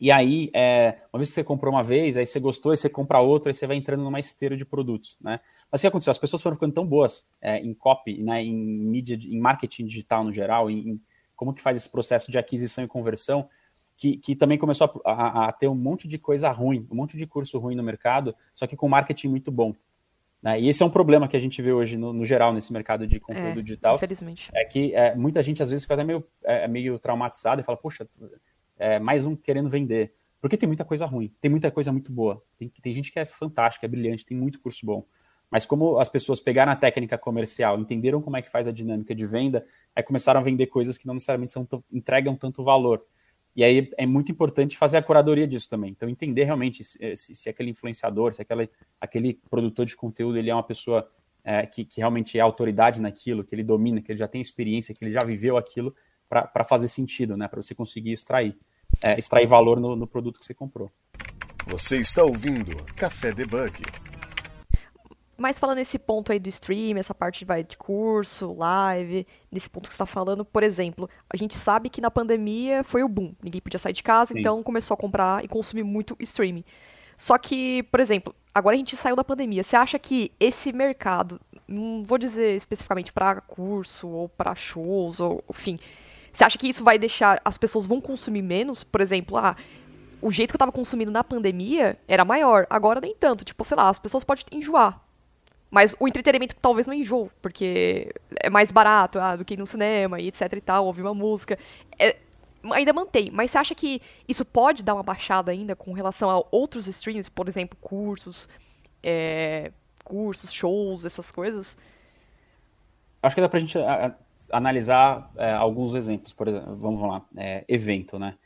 [0.00, 2.88] e aí, é, uma vez que você comprou uma vez, aí você gostou, aí você
[2.88, 5.40] compra outro, aí você vai entrando numa esteira de produtos, né?
[5.70, 6.10] Mas o que aconteceu?
[6.10, 10.24] As pessoas foram ficando tão boas é, em copy, né, em mídia, em marketing digital
[10.24, 11.00] no geral, em, em,
[11.36, 13.48] como que faz esse processo de aquisição e conversão,
[13.96, 17.16] que, que também começou a, a, a, ter um monte de coisa ruim, um monte
[17.16, 19.74] de curso ruim no mercado, só que com marketing muito bom.
[20.40, 20.60] Né?
[20.60, 23.06] E esse é um problema que a gente vê hoje no, no geral nesse mercado
[23.06, 23.96] de conteúdo é, digital.
[23.96, 24.50] Infelizmente.
[24.54, 27.76] É que é, muita gente às vezes fica até meio, é meio traumatizada e fala,
[27.76, 28.08] poxa,
[28.78, 30.14] é, mais um querendo vender.
[30.40, 32.42] Porque tem muita coisa ruim, tem muita coisa muito boa.
[32.56, 35.04] Tem, tem gente que é fantástica, é brilhante, tem muito curso bom.
[35.50, 39.14] Mas como as pessoas pegaram a técnica comercial, entenderam como é que faz a dinâmica
[39.14, 43.02] de venda, aí começaram a vender coisas que não necessariamente são, entregam tanto valor.
[43.56, 45.90] E aí é muito importante fazer a curadoria disso também.
[45.90, 50.50] Então, entender realmente se, se, se aquele influenciador, se aquele, aquele produtor de conteúdo ele
[50.50, 51.10] é uma pessoa
[51.42, 54.94] é, que, que, realmente é autoridade naquilo, que ele domina, que ele já tem experiência,
[54.94, 55.94] que ele já viveu aquilo,
[56.28, 57.48] para fazer sentido, né?
[57.48, 58.56] Para você conseguir extrair,
[59.02, 60.90] é, extrair valor no, no produto que você comprou.
[61.66, 63.82] Você está ouvindo Café Debug.
[65.36, 69.84] Mas falando nesse ponto aí do stream, essa parte vai, de curso, live, nesse ponto
[69.86, 73.34] que você está falando, por exemplo, a gente sabe que na pandemia foi o boom.
[73.40, 74.40] Ninguém podia sair de casa, Sim.
[74.40, 76.64] então começou a comprar e consumir muito streaming.
[77.16, 79.62] Só que, por exemplo, agora a gente saiu da pandemia.
[79.62, 85.44] Você acha que esse mercado, não vou dizer especificamente para curso ou para shows, ou
[85.50, 85.78] enfim,
[86.38, 88.84] você acha que isso vai deixar as pessoas vão consumir menos?
[88.84, 89.56] Por exemplo, ah,
[90.22, 93.44] o jeito que eu estava consumindo na pandemia era maior, agora nem tanto.
[93.44, 95.02] Tipo, sei lá, as pessoas podem enjoar.
[95.68, 99.66] Mas o entretenimento talvez não enjoo, porque é mais barato ah, do que ir no
[99.66, 101.58] cinema e etc e tal, ouvir uma música.
[101.98, 102.16] É,
[102.70, 106.40] ainda mantém, mas você acha que isso pode dar uma baixada ainda com relação a
[106.52, 108.48] outros streams, por exemplo, cursos,
[109.02, 109.72] é,
[110.04, 111.76] cursos, shows, essas coisas?
[113.20, 113.76] Acho que dá pra gente
[114.50, 118.36] analisar é, alguns exemplos, por exemplo, vamos lá, é, evento, né?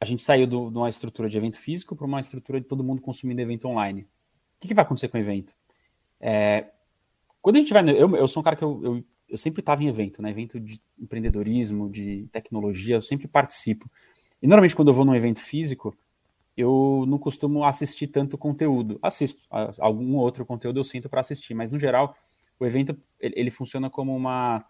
[0.00, 2.84] A gente saiu do, de uma estrutura de evento físico para uma estrutura de todo
[2.84, 4.02] mundo consumindo evento online.
[4.02, 5.54] O que, que vai acontecer com o evento?
[6.20, 6.66] É,
[7.40, 7.88] quando a gente vai.
[7.90, 10.30] Eu, eu sou um cara que eu, eu, eu sempre estava em evento, né?
[10.30, 13.90] Evento de empreendedorismo, de tecnologia, eu sempre participo.
[14.42, 15.96] E normalmente quando eu vou num evento físico,
[16.56, 18.98] eu não costumo assistir tanto conteúdo.
[19.02, 19.42] Assisto
[19.78, 22.16] algum outro conteúdo eu sinto para assistir, mas no geral
[22.58, 24.64] o evento ele, ele, funciona como uma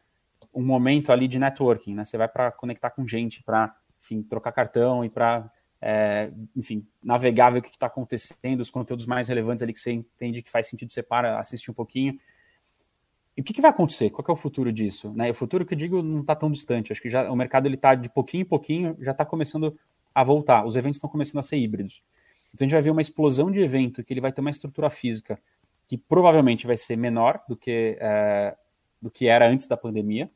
[0.57, 2.05] um momento ali de networking, né?
[2.05, 7.61] Você vai para conectar com gente, para enfim trocar cartão e para é, enfim, navegável
[7.61, 10.91] o que está acontecendo, os conteúdos mais relevantes ali que você entende que faz sentido
[10.91, 12.19] você para assistir um pouquinho.
[13.37, 14.09] E o que, que, vai acontecer?
[14.09, 15.13] Qual é o futuro disso?
[15.13, 15.31] Né?
[15.31, 16.91] O futuro que eu digo não está tão distante.
[16.91, 19.79] Acho que já o mercado ele está de pouquinho em pouquinho já está começando
[20.15, 20.65] a voltar.
[20.65, 22.03] Os eventos estão começando a ser híbridos.
[22.55, 24.89] Então a gente vai ver uma explosão de evento que ele vai ter uma estrutura
[24.89, 25.39] física
[25.87, 28.57] que provavelmente vai ser menor do que é,
[29.01, 30.31] do que era antes da pandemia,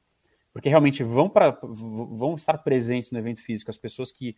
[0.52, 4.36] porque realmente vão para vão estar presentes no evento físico as pessoas que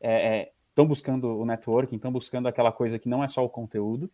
[0.00, 3.48] estão é, é buscando o networking, estão buscando aquela coisa que não é só o
[3.48, 4.10] conteúdo.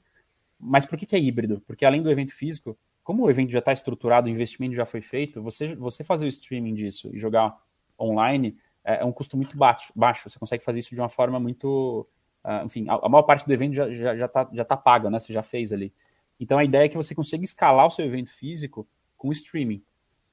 [0.59, 1.63] Mas por que, que é híbrido?
[1.67, 5.01] Porque além do evento físico, como o evento já está estruturado, o investimento já foi
[5.01, 7.57] feito, você, você fazer o streaming disso e jogar
[7.99, 10.29] online é, é um custo muito baixo, baixo.
[10.29, 12.07] Você consegue fazer isso de uma forma muito.
[12.45, 14.77] Uh, enfim, a, a, maior parte do evento já está já, já tá, já tá
[14.77, 15.19] paga, né?
[15.19, 15.93] Você já fez ali.
[16.39, 19.83] Então a ideia é que você consiga escalar o seu evento físico com streaming.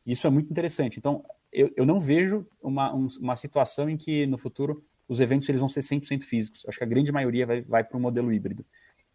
[0.07, 0.97] Isso é muito interessante.
[0.97, 5.47] Então, eu, eu não vejo uma, um, uma situação em que no futuro os eventos
[5.49, 6.65] eles vão ser 100% físicos.
[6.65, 8.65] Acho que a grande maioria vai, vai para o modelo híbrido.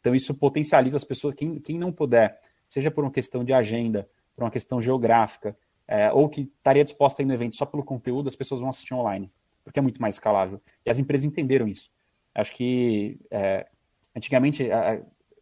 [0.00, 4.06] Então, isso potencializa as pessoas, quem, quem não puder, seja por uma questão de agenda,
[4.36, 5.56] por uma questão geográfica,
[5.88, 8.68] é, ou que estaria disposta a ir no evento só pelo conteúdo, as pessoas vão
[8.68, 9.30] assistir online,
[9.64, 10.60] porque é muito mais escalável.
[10.84, 11.90] E as empresas entenderam isso.
[12.34, 13.66] Acho que é,
[14.14, 14.68] antigamente,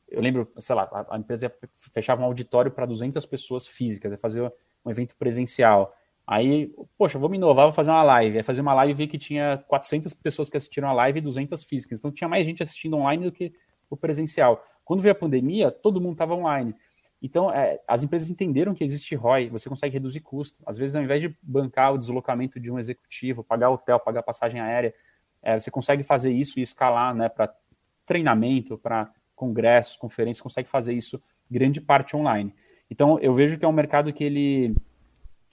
[0.09, 1.53] eu lembro, sei lá, a, a empresa
[1.93, 4.53] fechava um auditório para 200 pessoas físicas, fazer
[4.85, 5.95] um evento presencial.
[6.27, 8.37] Aí, poxa, vamos inovar, vou fazer uma live.
[8.37, 11.23] Aí fazer uma live e vi que tinha 400 pessoas que assistiram a live e
[11.23, 11.99] 200 físicas.
[11.99, 13.53] Então tinha mais gente assistindo online do que
[13.89, 14.65] o presencial.
[14.85, 16.75] Quando veio a pandemia, todo mundo estava online.
[17.23, 20.59] Então, é, as empresas entenderam que existe ROI, você consegue reduzir custo.
[20.65, 24.61] Às vezes, ao invés de bancar o deslocamento de um executivo, pagar hotel, pagar passagem
[24.61, 24.95] aérea,
[25.43, 27.55] é, você consegue fazer isso e escalar né, para
[28.07, 32.55] treinamento, para congressos, conferências, consegue fazer isso grande parte online.
[32.91, 34.75] Então, eu vejo que é um mercado que ele,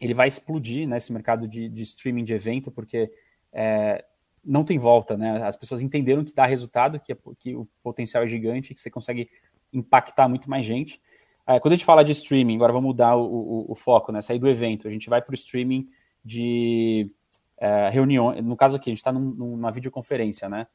[0.01, 3.11] ele vai explodir, né, esse mercado de, de streaming de evento, porque
[3.53, 4.03] é,
[4.43, 5.43] não tem volta, né?
[5.43, 8.89] As pessoas entenderam que dá resultado, que, é, que o potencial é gigante, que você
[8.89, 9.29] consegue
[9.73, 11.01] impactar muito mais gente.
[11.45, 14.21] É, quando a gente fala de streaming, agora vamos mudar o, o, o foco, né?
[14.21, 15.87] Sair do evento, a gente vai para o streaming
[16.23, 17.11] de
[17.57, 18.33] é, reunião.
[18.41, 20.67] No caso aqui, a gente está num, numa videoconferência, né?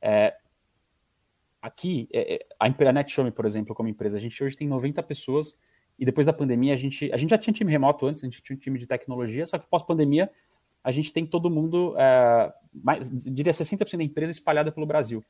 [0.00, 0.34] É,
[1.60, 5.02] aqui, é, é a, a NetShowme, por exemplo, como empresa, a gente hoje tem 90
[5.02, 5.56] pessoas
[5.98, 8.42] e depois da pandemia a gente, a gente já tinha time remoto antes, a gente
[8.42, 10.30] tinha um time de tecnologia, só que pós-pandemia
[10.84, 15.24] a gente tem todo mundo, é, mais, diria 60% da empresa espalhada pelo Brasil.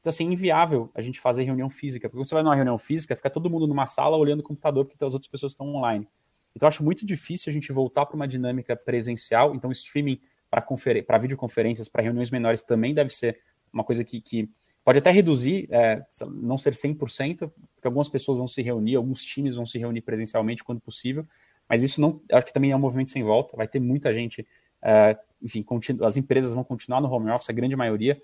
[0.00, 2.78] Então, assim, é inviável a gente fazer reunião física, porque quando você vai numa reunião
[2.78, 6.08] física, fica todo mundo numa sala olhando o computador, porque as outras pessoas estão online.
[6.54, 9.54] Então, acho muito difícil a gente voltar para uma dinâmica presencial.
[9.54, 13.40] Então, streaming para videoconferências, para reuniões menores, também deve ser
[13.72, 14.48] uma coisa que, que
[14.84, 19.54] pode até reduzir, é, não ser 100%, porque algumas pessoas vão se reunir, alguns times
[19.54, 21.26] vão se reunir presencialmente quando possível,
[21.68, 24.46] mas isso não, acho que também é um movimento sem volta, vai ter muita gente,
[24.82, 25.64] é, enfim,
[26.02, 28.20] as empresas vão continuar no home office, a grande maioria.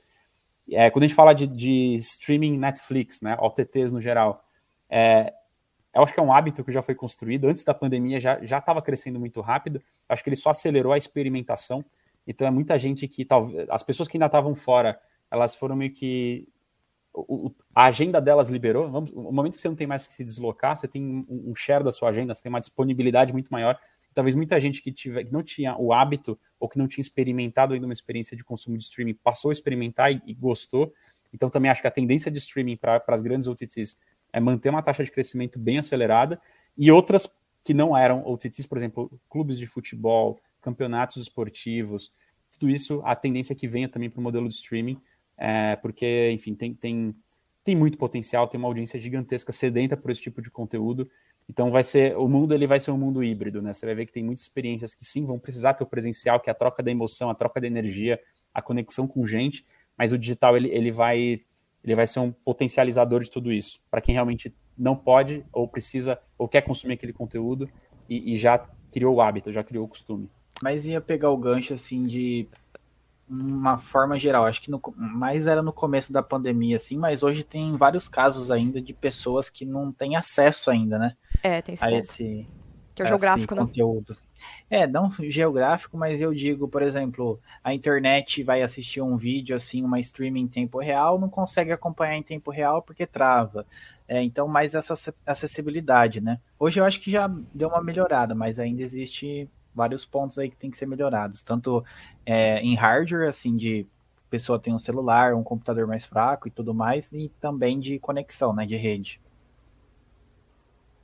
[0.70, 4.44] É, quando a gente fala de, de streaming Netflix, né, OTTs no geral,
[4.90, 5.32] é,
[5.94, 8.82] eu acho que é um hábito que já foi construído, antes da pandemia já estava
[8.82, 11.84] crescendo muito rápido, acho que ele só acelerou a experimentação,
[12.26, 14.98] então é muita gente que talvez as pessoas que ainda estavam fora,
[15.30, 16.48] elas foram meio que
[17.12, 18.90] o, a agenda delas liberou.
[18.90, 21.54] Vamos, o momento que você não tem mais que se deslocar, você tem um, um
[21.54, 23.78] share da sua agenda, você tem uma disponibilidade muito maior.
[24.14, 27.74] Talvez muita gente que, tiver, que não tinha o hábito ou que não tinha experimentado
[27.74, 30.92] ainda uma experiência de consumo de streaming passou a experimentar e, e gostou.
[31.32, 33.98] Então também acho que a tendência de streaming para as grandes OTTs
[34.32, 36.40] é manter uma taxa de crescimento bem acelerada
[36.76, 37.28] e outras
[37.64, 42.12] que não eram OTTs, por exemplo, clubes de futebol, campeonatos esportivos,
[42.58, 45.00] tudo isso, a tendência é que venha também para o modelo de streaming,
[45.36, 47.14] é, porque, enfim, tem, tem,
[47.62, 51.08] tem muito potencial, tem uma audiência gigantesca sedenta por esse tipo de conteúdo.
[51.48, 53.72] Então vai ser, o mundo ele vai ser um mundo híbrido, né?
[53.72, 56.50] Você vai ver que tem muitas experiências que sim vão precisar ter o presencial, que
[56.50, 58.20] é a troca da emoção, a troca da energia,
[58.52, 59.64] a conexão com gente,
[59.96, 61.40] mas o digital ele, ele vai
[61.84, 66.18] ele vai ser um potencializador de tudo isso, para quem realmente não pode ou precisa
[66.36, 67.70] ou quer consumir aquele conteúdo
[68.08, 68.58] e, e já
[68.90, 70.28] criou o hábito, já criou o costume.
[70.62, 72.48] Mas ia pegar o gancho assim de
[73.28, 74.46] uma forma geral.
[74.46, 78.50] Acho que no, mais era no começo da pandemia, assim, mas hoje tem vários casos
[78.50, 81.16] ainda de pessoas que não têm acesso ainda, né?
[81.42, 81.98] É, tem esse a ponto.
[81.98, 82.48] esse,
[82.94, 83.60] que é o geográfico, né?
[83.62, 84.16] conteúdo.
[84.70, 89.82] É, não geográfico, mas eu digo, por exemplo, a internet vai assistir um vídeo, assim,
[89.82, 93.66] uma streaming em tempo real, não consegue acompanhar em tempo real porque trava.
[94.08, 94.94] É, então, mais essa
[95.26, 96.38] acessibilidade, né?
[96.58, 100.56] Hoje eu acho que já deu uma melhorada, mas ainda existe vários pontos aí que
[100.56, 101.84] tem que ser melhorados, tanto
[102.24, 103.86] é, em hardware, assim, de
[104.30, 108.52] pessoa tem um celular, um computador mais fraco e tudo mais, e também de conexão,
[108.52, 109.20] né, de rede.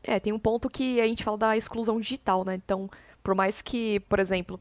[0.03, 2.57] É, tem um ponto que a gente fala da exclusão digital, né?
[2.57, 2.91] Então,
[3.23, 4.59] por mais que, por exemplo,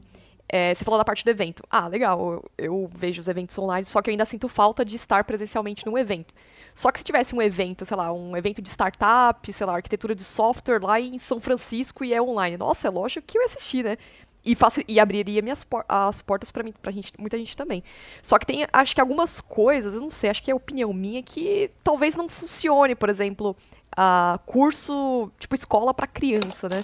[0.48, 1.64] é, você falou da parte do evento.
[1.68, 4.94] Ah, legal, eu, eu, vejo os eventos online, só que eu ainda sinto falta de
[4.94, 6.32] estar presencialmente num evento.
[6.74, 10.14] Só que se tivesse um evento, sei lá, um evento de startup, sei lá, arquitetura
[10.14, 12.56] de software lá em São Francisco e é online.
[12.56, 13.98] Nossa, é lógico que eu ia assistir, né?
[14.44, 14.56] E,
[14.88, 17.82] e abriria minhas por as portas para mim, pra gente, muita gente também.
[18.22, 21.22] Só que tem, acho que algumas coisas, eu não sei, acho que é opinião minha
[21.22, 23.56] que talvez não funcione, por exemplo,
[23.92, 26.82] uh, curso, tipo escola para criança, né?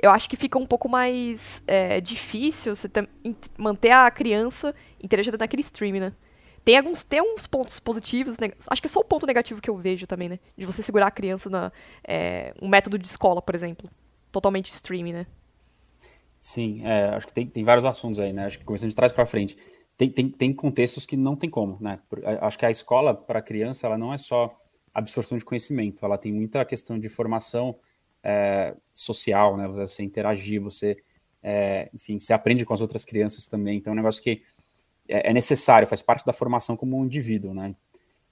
[0.00, 3.08] eu acho que fica um pouco mais é, difícil você ter,
[3.56, 6.12] manter a criança interagindo naquele stream, né?
[6.68, 8.50] Tem alguns tem uns pontos positivos, né?
[8.66, 10.38] acho que é só o ponto negativo que eu vejo também, né?
[10.54, 11.72] De você segurar a criança na
[12.06, 13.88] é, um método de escola, por exemplo,
[14.30, 15.26] totalmente streaming, né?
[16.38, 18.44] Sim, é, acho que tem, tem vários assuntos aí, né?
[18.44, 19.56] Acho que começando de trás para frente,
[19.96, 22.00] tem, tem, tem contextos que não tem como, né?
[22.42, 24.54] Acho que a escola para criança ela não é só
[24.92, 27.78] absorção de conhecimento, ela tem muita questão de formação
[28.22, 29.66] é, social, né?
[29.68, 30.98] Você interagir, você,
[31.42, 33.78] é, enfim, você aprende com as outras crianças também.
[33.78, 34.42] Então, é um negócio que
[35.08, 37.74] é, é necessário, faz parte da formação como um indivíduo, né?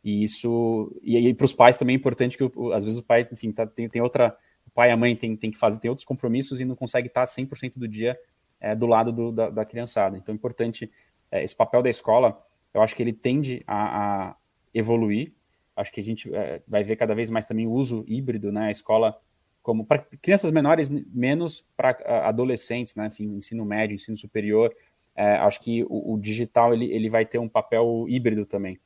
[0.05, 3.51] E isso, e para os pais também é importante que, às vezes, o pai, enfim,
[3.51, 6.05] tá, tem, tem outra, o pai e a mãe tem, tem que fazer, tem outros
[6.05, 8.17] compromissos e não consegue estar 100% do dia
[8.61, 10.17] é, do lado do, da, da, criançada.
[10.17, 10.91] Então, é importante,
[11.31, 12.41] é, esse papel da escola,
[12.73, 14.37] eu acho que ele tende a, a
[14.73, 15.33] evoluir,
[15.75, 18.69] acho que a gente é, vai ver cada vez mais também o uso híbrido, né?
[18.69, 19.19] A escola
[19.61, 21.97] como para crianças menores, menos para
[22.29, 23.07] adolescentes, né?
[23.09, 24.73] Enfim, ensino médio, ensino superior.
[25.17, 28.79] É, acho que o, o, digital ele, ele vai ter um papel híbrido também.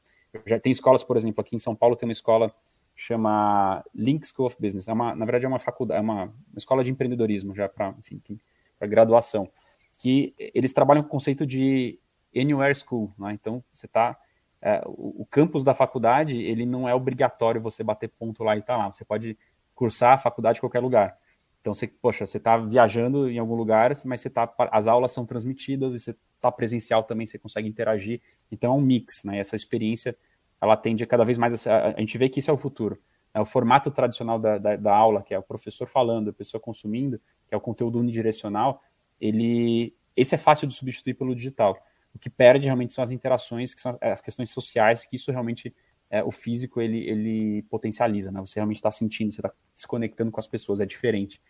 [0.47, 2.55] Já tem escolas, por exemplo, aqui em São Paulo tem uma escola
[2.95, 4.87] chama Link School of Business.
[4.87, 7.95] É uma, na verdade, é uma faculdade, é uma, escola de empreendedorismo já para
[8.83, 9.51] graduação,
[9.99, 11.99] que eles trabalham com o conceito de
[12.37, 13.33] anywhere school, né?
[13.33, 14.19] Então você está
[14.63, 18.63] é, o, o campus da faculdade ele não é obrigatório você bater ponto lá e
[18.63, 18.93] tá lá.
[18.93, 19.37] Você pode
[19.75, 21.17] cursar a faculdade em qualquer lugar.
[21.61, 25.27] Então, você, poxa, você está viajando em algum lugar, mas você tá, as aulas são
[25.27, 28.21] transmitidas e você está presencial também, você consegue interagir.
[28.51, 29.39] Então, é um mix, né?
[29.39, 30.17] Essa experiência,
[30.61, 31.67] ela tende cada vez mais...
[31.67, 32.99] A, a gente vê que isso é o futuro.
[33.35, 36.61] É o formato tradicional da, da, da, aula, que é o professor falando, a pessoa
[36.61, 38.83] consumindo, que é o conteúdo unidirecional,
[39.21, 41.77] ele, esse é fácil de substituir pelo digital.
[42.15, 45.75] O que perde realmente são as interações, que são as questões sociais, que isso realmente
[46.11, 48.41] é, o físico ele, ele potencializa, né?
[48.41, 51.41] Você realmente está sentindo, você está se conectando com as pessoas, é diferente.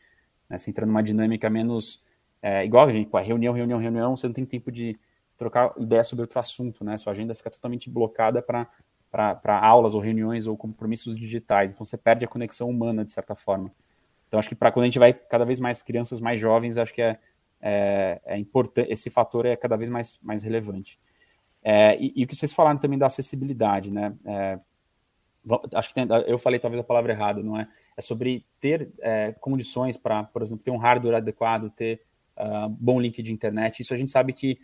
[0.49, 0.59] Né?
[0.59, 2.03] Você entra numa dinâmica menos
[2.43, 4.99] é, igual a gente, pô, é reunião, reunião, reunião, você não tem tempo de
[5.37, 6.97] trocar ideia sobre outro assunto, né?
[6.97, 11.73] Sua agenda fica totalmente blocada para aulas ou reuniões ou compromissos digitais.
[11.73, 13.73] Então você perde a conexão humana de certa forma.
[14.29, 16.93] Então acho que para quando a gente vai cada vez mais crianças mais jovens, acho
[16.93, 17.19] que é,
[17.61, 21.01] é, é importante, esse fator é cada vez mais, mais relevante.
[21.63, 24.15] É, e, e, o que vocês falaram também da acessibilidade, né?
[24.25, 24.59] É,
[25.75, 27.69] acho que tem, eu falei talvez a palavra errada, não é?
[27.97, 32.03] É sobre ter é, condições para, por exemplo, ter um hardware adequado, ter
[32.37, 33.81] uh, bom link de internet.
[33.81, 34.59] Isso a gente sabe que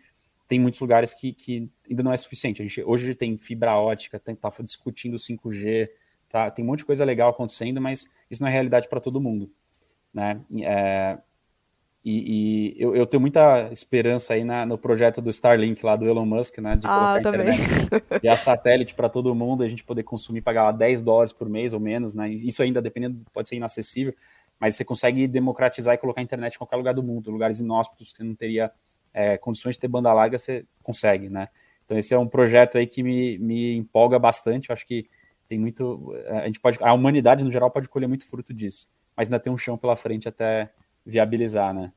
[0.48, 2.62] tem muitos lugares que, que ainda não é suficiente.
[2.62, 5.88] A gente, hoje tem fibra ótica, está discutindo 5G,
[6.28, 6.50] tá?
[6.50, 9.50] tem um monte de coisa legal acontecendo, mas isso não é realidade para todo mundo.
[10.14, 10.40] Né?
[10.62, 11.18] É,
[12.08, 16.06] e, e eu, eu, tenho muita esperança aí na, no projeto do Starlink lá do
[16.06, 16.76] Elon Musk, né?
[16.76, 17.60] De ah, colocar também.
[17.60, 21.48] internet e a satélite para todo mundo, a gente poder consumir, pagar 10 dólares por
[21.48, 22.28] mês ou menos, né?
[22.28, 24.14] Isso ainda dependendo, pode ser inacessível,
[24.60, 28.12] mas você consegue democratizar e colocar a internet em qualquer lugar do mundo, lugares inóspitos
[28.12, 28.70] que não teria
[29.12, 31.48] é, condições de ter banda larga, você consegue, né?
[31.84, 35.08] Então esse é um projeto aí que me, me empolga bastante, eu acho que
[35.48, 39.26] tem muito, a gente pode, a humanidade no geral pode colher muito fruto disso, mas
[39.26, 40.70] ainda tem um chão pela frente até
[41.06, 41.92] viabilizar, né?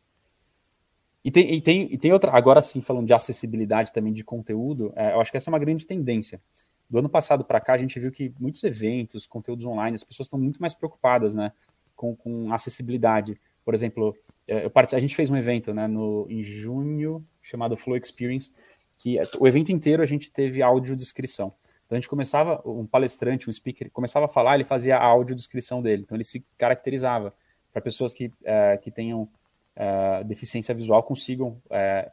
[1.24, 4.94] E tem, e tem, e tem outra, agora sim, falando de acessibilidade também de conteúdo,
[4.96, 6.42] é, eu acho que essa é uma grande tendência.
[6.90, 10.28] Do ano passado para cá, a gente viu que muitos eventos, conteúdos online, as pessoas
[10.28, 11.52] estão muito mais preocupadas né,
[11.96, 13.40] com, com acessibilidade.
[13.66, 14.16] Por exemplo,
[14.48, 18.52] é, eu a gente fez um evento né, no, em junho chamado Flow Experience,
[18.98, 21.54] que o evento inteiro a gente teve audiodescrição.
[21.86, 25.82] Então a gente começava, um palestrante, um speaker, começava a falar, ele fazia a audiodescrição
[25.82, 26.04] dele.
[26.04, 27.34] Então ele se caracterizava
[27.72, 29.30] para pessoas que, é, que tenham
[29.76, 32.12] é, deficiência visual consigam é,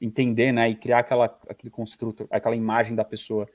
[0.00, 3.48] entender né, e criar aquela, aquele construto, aquela imagem da pessoa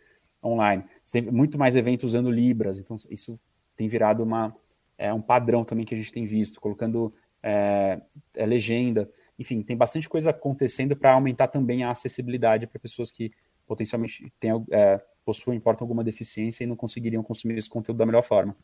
[0.44, 0.84] online.
[1.04, 3.40] Você tem muito mais eventos usando Libras, então isso
[3.76, 4.56] tem virado uma,
[4.98, 8.00] é, um padrão também que a gente tem visto, colocando é,
[8.36, 9.10] é legenda.
[9.40, 13.32] Enfim, tem bastante coisa acontecendo para aumentar também a acessibilidade para pessoas que
[13.66, 14.32] potencialmente
[14.72, 18.56] é, possuem, importam alguma deficiência e não conseguiriam consumir esse conteúdo da melhor forma.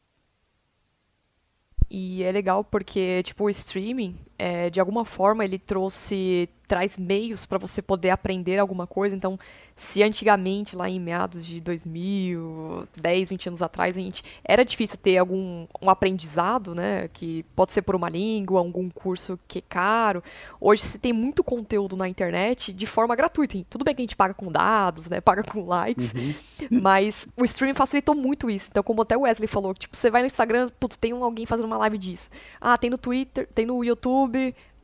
[1.89, 7.47] E é legal porque, tipo, o streaming, é, de alguma forma, ele trouxe traz meios
[7.47, 9.15] para você poder aprender alguma coisa.
[9.15, 9.39] Então,
[9.75, 14.99] se antigamente, lá em meados de 2000, 10, 20 anos atrás, a gente era difícil
[14.99, 19.63] ter algum um aprendizado, né, que pode ser por uma língua, algum curso que é
[19.67, 20.23] caro.
[20.61, 23.57] Hoje você tem muito conteúdo na internet de forma gratuita.
[23.67, 26.35] Tudo bem que a gente paga com dados, né, paga com likes, uhum.
[26.69, 28.67] mas o streaming facilitou muito isso.
[28.69, 31.65] Então, como até o Wesley falou, tipo, você vai no Instagram, putz, tem alguém fazendo
[31.65, 32.29] uma live disso.
[32.61, 34.28] Ah, tem no Twitter, tem no YouTube,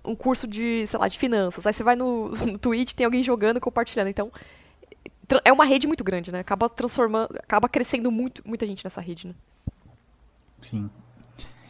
[0.06, 1.66] um curso de, sei lá, de finanças.
[1.66, 4.08] Aí você vai no, no Twitch, tem alguém jogando, compartilhando.
[4.08, 4.32] Então,
[5.44, 6.40] é uma rede muito grande, né?
[6.40, 9.36] Acaba transformando, acaba crescendo muito, muita gente nessa rede, né?
[10.62, 10.90] Sim.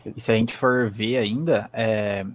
[0.05, 2.25] E se a gente for ver ainda, é...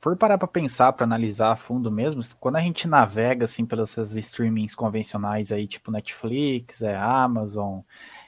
[0.00, 3.96] for parar para pensar, para analisar a fundo mesmo, quando a gente navega assim pelas
[3.96, 7.80] streamings convencionais aí, tipo Netflix, é, Amazon,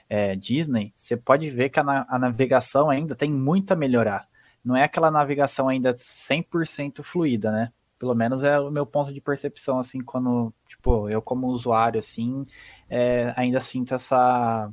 [0.09, 4.27] é, Disney, você pode ver que a, na a navegação ainda tem muito a melhorar
[4.65, 7.73] não é aquela navegação ainda 100% fluida, né?
[7.99, 12.47] Pelo menos é o meu ponto de percepção, assim, quando, tipo, eu como usuário, assim,
[12.89, 14.73] é, ainda sinto essa,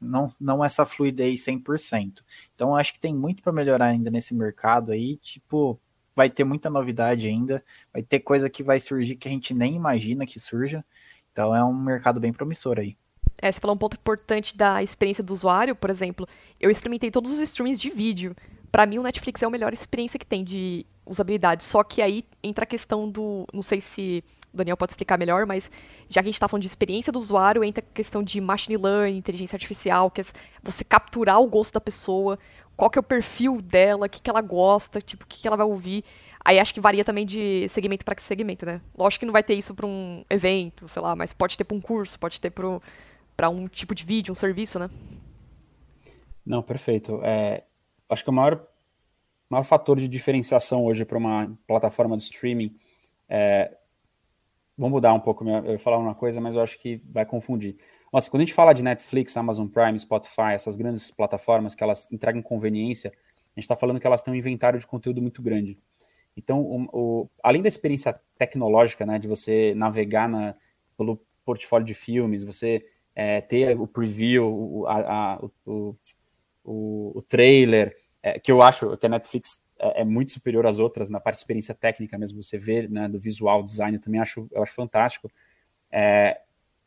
[0.00, 2.22] não, não essa fluidez 100%.
[2.54, 5.80] Então, acho que tem muito para melhorar ainda nesse mercado aí, tipo,
[6.14, 9.74] vai ter muita novidade ainda, vai ter coisa que vai surgir que a gente nem
[9.74, 10.84] imagina que surja,
[11.32, 12.96] então é um mercado bem promissor aí.
[13.40, 16.26] É, você falou um ponto importante da experiência do usuário, por exemplo,
[16.58, 18.34] eu experimentei todos os streams de vídeo,
[18.78, 21.64] para mim o Netflix é a melhor experiência que tem de usabilidade.
[21.64, 23.44] Só que aí entra a questão do.
[23.52, 24.22] Não sei se
[24.54, 25.68] o Daniel pode explicar melhor, mas
[26.08, 28.76] já que a gente está falando de experiência do usuário, entra a questão de machine
[28.76, 30.24] learning, inteligência artificial, que é
[30.62, 32.38] você capturar o gosto da pessoa,
[32.76, 35.48] qual que é o perfil dela, o que, que ela gosta, tipo, o que, que
[35.48, 36.04] ela vai ouvir.
[36.44, 38.80] Aí acho que varia também de segmento para segmento, né?
[38.96, 41.76] Lógico que não vai ter isso para um evento, sei lá, mas pode ter para
[41.76, 44.88] um curso, pode ter para um tipo de vídeo, um serviço, né?
[46.46, 47.20] Não, perfeito.
[47.24, 47.64] É,
[48.08, 48.66] acho que o maior,
[49.50, 52.74] maior fator de diferenciação hoje para uma plataforma de streaming
[53.28, 53.76] é.
[54.76, 57.76] Vou mudar um pouco, eu ia falar uma coisa, mas eu acho que vai confundir.
[58.12, 62.06] Nossa, quando a gente fala de Netflix, Amazon Prime, Spotify, essas grandes plataformas que elas
[62.12, 63.28] entregam conveniência, a
[63.58, 65.76] a gente está falando que elas têm um inventário de conteúdo muito grande.
[66.36, 70.54] Então, o, o, além da experiência tecnológica, né, de você navegar na,
[70.96, 72.86] pelo portfólio de filmes, você
[73.16, 75.00] é, ter o preview, o, a,
[75.34, 75.96] a, o,
[76.64, 81.08] o, trailer, é, que eu acho que a Netflix é, é, muito superior às outras
[81.08, 84.48] na parte de experiência técnica mesmo, você vê, né, do visual design, eu também acho,
[84.50, 85.30] eu acho fantástico.
[85.90, 86.40] É,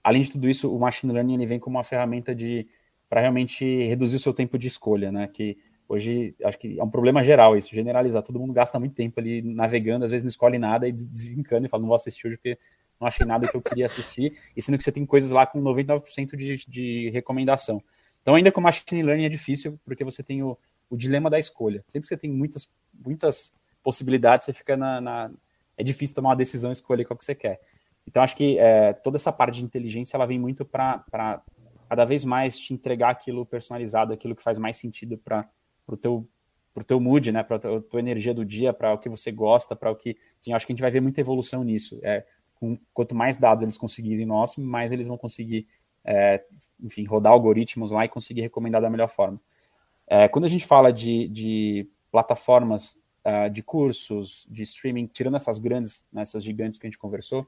[0.04, 2.68] além de tudo isso, o machine learning ele vem como uma ferramenta de
[3.10, 5.28] para realmente reduzir o seu tempo de escolha, né?
[5.28, 5.58] Que
[5.88, 8.24] hoje acho que é um problema geral isso, generalizar.
[8.24, 11.70] Todo mundo gasta muito tempo ali navegando, às vezes não escolhe nada e desencana e
[11.70, 12.58] fala, não vou assistir hoje porque
[13.00, 15.62] não achei nada que eu queria assistir, e sendo que você tem coisas lá com
[15.62, 17.84] 99% de, de recomendação.
[18.22, 20.56] Então, ainda com machine learning é difícil, porque você tem o,
[20.92, 21.84] o dilema da escolha.
[21.88, 25.32] Sempre que você tem muitas, muitas possibilidades, você fica na, na
[25.78, 27.62] É difícil tomar uma decisão, escolher qual que você quer.
[28.06, 31.42] Então, acho que é, toda essa parte de inteligência, ela vem muito para
[31.88, 35.50] cada vez mais te entregar aquilo personalizado, aquilo que faz mais sentido para
[35.88, 36.28] o teu
[36.74, 39.30] para o teu mood, né, para a tua energia do dia, para o que você
[39.30, 42.00] gosta, para o que, enfim, acho que a gente vai ver muita evolução nisso.
[42.02, 42.26] É,
[42.56, 45.68] com, quanto mais dados eles conseguirem nosso, mais eles vão conseguir,
[46.06, 46.42] é,
[46.80, 49.38] enfim, rodar algoritmos lá e conseguir recomendar da melhor forma.
[50.14, 55.58] É, quando a gente fala de, de plataformas uh, de cursos, de streaming, tirando essas
[55.58, 57.48] grandes, né, essas gigantes que a gente conversou,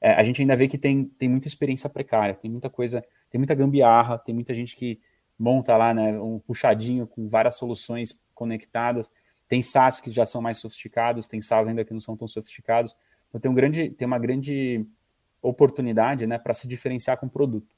[0.00, 3.38] é, a gente ainda vê que tem, tem muita experiência precária, tem muita coisa, tem
[3.38, 5.00] muita gambiarra, tem muita gente que
[5.38, 9.08] monta lá né, um puxadinho com várias soluções conectadas.
[9.46, 12.96] Tem SaaS que já são mais sofisticados, tem SaaS ainda que não são tão sofisticados.
[13.28, 14.84] Então tem, um grande, tem uma grande
[15.40, 17.76] oportunidade né, para se diferenciar com o produto.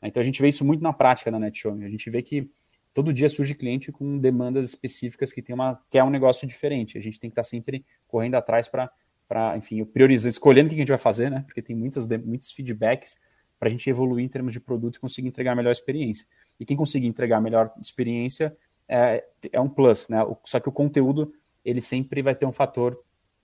[0.00, 1.72] Então a gente vê isso muito na prática na NetShow.
[1.72, 2.48] A gente vê que
[2.94, 6.96] todo dia surge cliente com demandas específicas que tem uma que é um negócio diferente.
[6.96, 10.78] A gente tem que estar sempre correndo atrás para, enfim, priorizar, escolhendo o que a
[10.78, 11.42] gente vai fazer, né?
[11.44, 13.18] Porque tem muitas, muitos feedbacks
[13.58, 16.24] para a gente evoluir em termos de produto e conseguir entregar a melhor experiência.
[16.58, 18.56] E quem conseguir entregar a melhor experiência
[18.88, 20.18] é, é um plus, né?
[20.44, 21.32] Só que o conteúdo
[21.64, 23.02] ele sempre vai ter um fator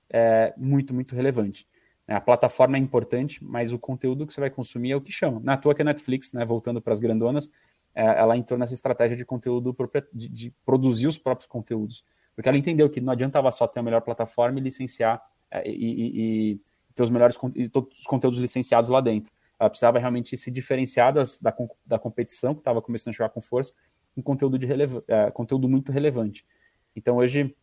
[0.09, 1.67] é, muito, muito relevante.
[2.07, 2.15] Né?
[2.15, 5.41] A plataforma é importante, mas o conteúdo que você vai consumir é o que chama.
[5.43, 7.51] Na toa que a Netflix, né, voltando para as grandonas, é,
[7.95, 9.77] ela entrou nessa estratégia de conteúdo,
[10.13, 12.05] de, de, produzir os próprios conteúdos.
[12.35, 15.21] Porque ela entendeu que não adiantava só ter a melhor plataforma e licenciar
[15.51, 16.61] é, e, e, e,
[16.95, 19.33] ter os melhores e todos os conteúdos licenciados lá dentro.
[19.59, 23.41] Ela precisava realmente se diferenciar das, da, da competição que estava começando a jogar com
[23.41, 23.75] força
[24.17, 24.67] em conteúdo, de
[25.09, 26.47] é, conteúdo muito relevante.
[26.95, 27.55] Então hoje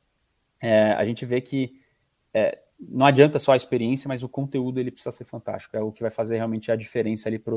[0.62, 1.74] é, a gente vê que
[2.34, 5.76] é, não adianta só a experiência, mas o conteúdo ele precisa ser fantástico.
[5.76, 7.56] É o que vai fazer realmente a diferença ali para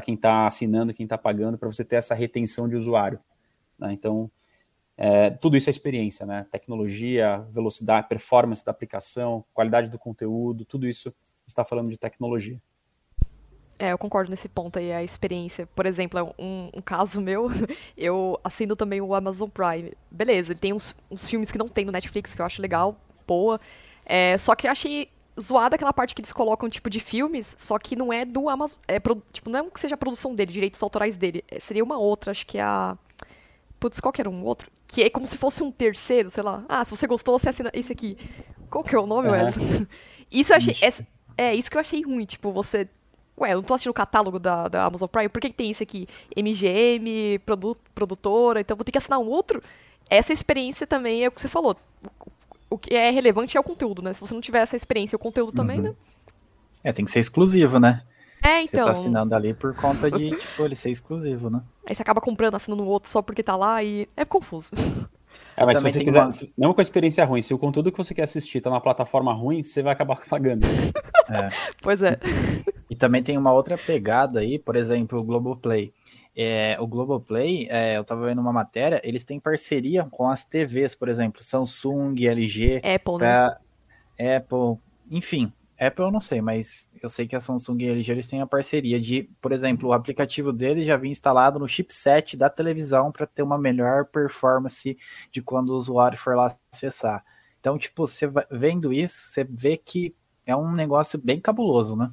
[0.00, 3.18] quem está assinando, quem está pagando, para você ter essa retenção de usuário.
[3.78, 3.92] Né?
[3.92, 4.30] Então,
[4.96, 6.44] é, tudo isso é experiência, né?
[6.50, 11.14] Tecnologia, velocidade, performance da aplicação, qualidade do conteúdo, tudo isso
[11.46, 12.60] está falando de tecnologia.
[13.78, 15.68] É, eu concordo nesse ponto aí, a experiência.
[15.68, 17.48] Por exemplo, um, um, caso meu,
[17.96, 19.92] eu assino também o Amazon Prime.
[20.10, 23.00] Beleza, ele tem uns, uns filmes que não tem no Netflix, que eu acho legal,
[23.24, 23.60] boa.
[24.04, 25.08] É, só que eu achei
[25.40, 28.78] zoada aquela parte que eles colocam, tipo, de filmes, só que não é do Amazon.
[28.86, 29.00] É,
[29.32, 31.44] tipo, não é que seja a produção dele, direitos autorais dele.
[31.48, 32.96] É, seria uma outra, acho que é a.
[33.78, 34.70] Putz, qual que era um outro?
[34.86, 36.64] Que é como se fosse um terceiro, sei lá.
[36.68, 38.16] Ah, se você gostou, você assina esse aqui.
[38.68, 39.32] Qual que é o nome, é.
[39.32, 39.88] Wesley?
[40.30, 40.76] Isso eu achei.
[40.82, 42.88] É, é, isso que eu achei ruim, tipo, você.
[43.40, 45.70] Ué, eu não tô assistindo o catálogo da, da Amazon Prime, por que, que tem
[45.70, 46.08] isso aqui?
[46.36, 49.62] MGM, produto, produtora, então vou ter que assinar um outro?
[50.10, 52.30] Essa experiência também é o que você falou o
[52.76, 54.12] que é relevante é o conteúdo, né?
[54.12, 55.84] Se você não tiver essa experiência o conteúdo também, uhum.
[55.84, 55.94] né?
[56.84, 58.02] É, tem que ser exclusivo, né?
[58.42, 58.64] É, então.
[58.64, 58.88] Você tá então.
[58.90, 61.62] assinando ali por conta de, tipo, ele ser exclusivo, né?
[61.86, 64.72] Aí você acaba comprando, assinando no outro só porque tá lá e é confuso.
[65.56, 66.30] É, mas se você quiser, uma...
[66.56, 69.32] mesmo com a experiência ruim, se o conteúdo que você quer assistir tá na plataforma
[69.32, 70.64] ruim, você vai acabar pagando.
[71.28, 71.48] É.
[71.82, 72.18] Pois é.
[72.88, 75.92] E também tem uma outra pegada aí, por exemplo, o Globoplay.
[76.40, 80.94] É, o Globoplay, é, eu estava vendo uma matéria, eles têm parceria com as TVs,
[80.94, 84.36] por exemplo, Samsung, LG, Apple, né?
[84.36, 84.78] Apple,
[85.10, 88.28] enfim, Apple eu não sei, mas eu sei que a Samsung e a LG eles
[88.28, 92.48] têm a parceria de, por exemplo, o aplicativo dele já vem instalado no chipset da
[92.48, 94.96] televisão para ter uma melhor performance
[95.32, 97.24] de quando o usuário for lá acessar.
[97.58, 100.14] Então, tipo, você vendo isso, você vê que
[100.46, 102.10] é um negócio bem cabuloso, né?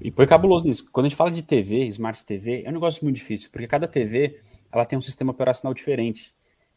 [0.00, 0.90] E foi cabuloso nisso.
[0.92, 3.88] Quando a gente fala de TV, Smart TV, é um negócio muito difícil, porque cada
[3.88, 4.40] TV
[4.70, 6.34] ela tem um sistema operacional diferente.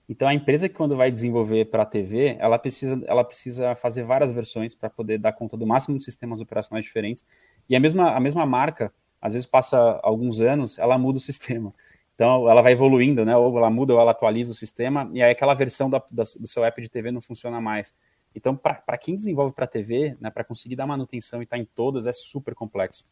[0.08, 4.04] Então a empresa que quando vai desenvolver para a TV, ela precisa, ela precisa fazer
[4.04, 7.24] várias versões para poder dar conta do máximo de sistemas operacionais diferentes.
[7.70, 8.92] E a mesma, a mesma marca,
[9.22, 11.74] às vezes passa alguns anos, ela muda o sistema.
[12.16, 13.38] Então ela vai evoluindo, né?
[13.38, 16.48] Ou ela muda ou ela atualiza o sistema, e aí aquela versão da, da, do
[16.48, 17.94] seu app de TV não funciona mais.
[18.36, 21.66] Então, para quem desenvolve para TV, né, para conseguir dar manutenção e estar tá em
[21.66, 23.06] todas, é super complexo.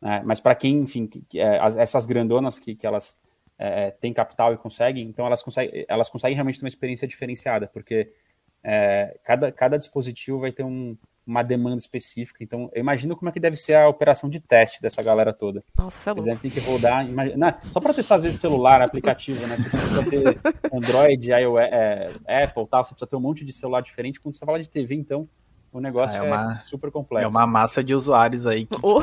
[0.00, 0.22] Né?
[0.24, 3.18] Mas para quem, enfim, que, que, é, essas grandonas que, que elas
[3.58, 7.68] é, têm capital e conseguem, então elas conseguem, elas conseguem realmente ter uma experiência diferenciada,
[7.68, 8.12] porque
[8.62, 10.96] é, cada, cada dispositivo vai ter um,
[11.26, 12.42] uma demanda específica.
[12.42, 15.62] Então, eu imagino como é que deve ser a operação de teste dessa galera toda.
[15.78, 17.08] Nossa, é Eles devem ter que rodar.
[17.08, 19.56] Imagina, só para testar, às vezes, celular, aplicativo, né?
[19.56, 20.40] Você precisa ter
[20.72, 22.10] Android, iOS, é,
[22.44, 24.20] Apple, tal, você precisa ter um monte de celular diferente.
[24.20, 25.28] Quando você fala de TV, então,
[25.72, 27.26] o negócio ah, é, uma, é, super complexo.
[27.26, 29.00] É uma massa de usuários aí que oh.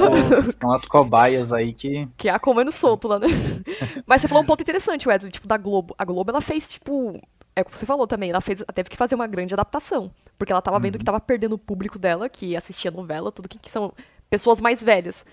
[0.59, 2.07] são as cobaias aí que.
[2.17, 3.27] Que há comendo solto lá, né?
[4.05, 5.95] Mas você falou um ponto interessante, Wesley, tipo, da Globo.
[5.97, 7.19] A Globo ela fez, tipo,
[7.57, 10.11] é como você falou também, ela fez, teve que fazer uma grande adaptação.
[10.37, 10.99] Porque ela tava vendo uhum.
[10.99, 13.91] que tava perdendo o público dela, que assistia novela, tudo que, que são
[14.29, 15.25] pessoas mais velhas.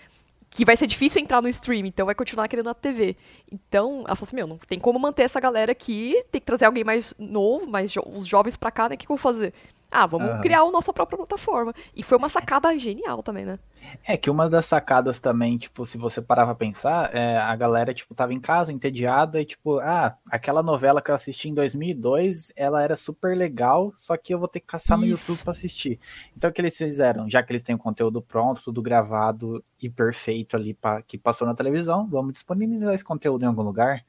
[0.49, 3.15] Que vai ser difícil entrar no stream, então vai continuar querendo na TV.
[3.53, 6.65] Então, ela falou assim: meu, não tem como manter essa galera aqui, tem que trazer
[6.65, 8.95] alguém mais novo, mais jo os jovens pra cá, né?
[8.95, 9.53] O que, que eu vou fazer?
[9.91, 10.41] Ah, vamos uhum.
[10.41, 11.75] criar a nossa própria plataforma.
[11.95, 13.59] E foi uma sacada genial também, né?
[14.07, 17.95] É que uma das sacadas também, tipo, se você parar pra pensar, é, a galera,
[17.95, 22.53] tipo, tava em casa, entediada, e tipo, ah, aquela novela que eu assisti em 2002,
[22.57, 25.07] ela era super legal, só que eu vou ter que caçar Isso.
[25.07, 25.99] no YouTube pra assistir.
[26.37, 27.29] Então o que eles fizeram?
[27.31, 31.47] Já que eles têm o conteúdo pronto, tudo gravado e perfeito ali, pra, que passou
[31.47, 34.05] na televisão, vamos disponibilizar esse conteúdo em algum lugar.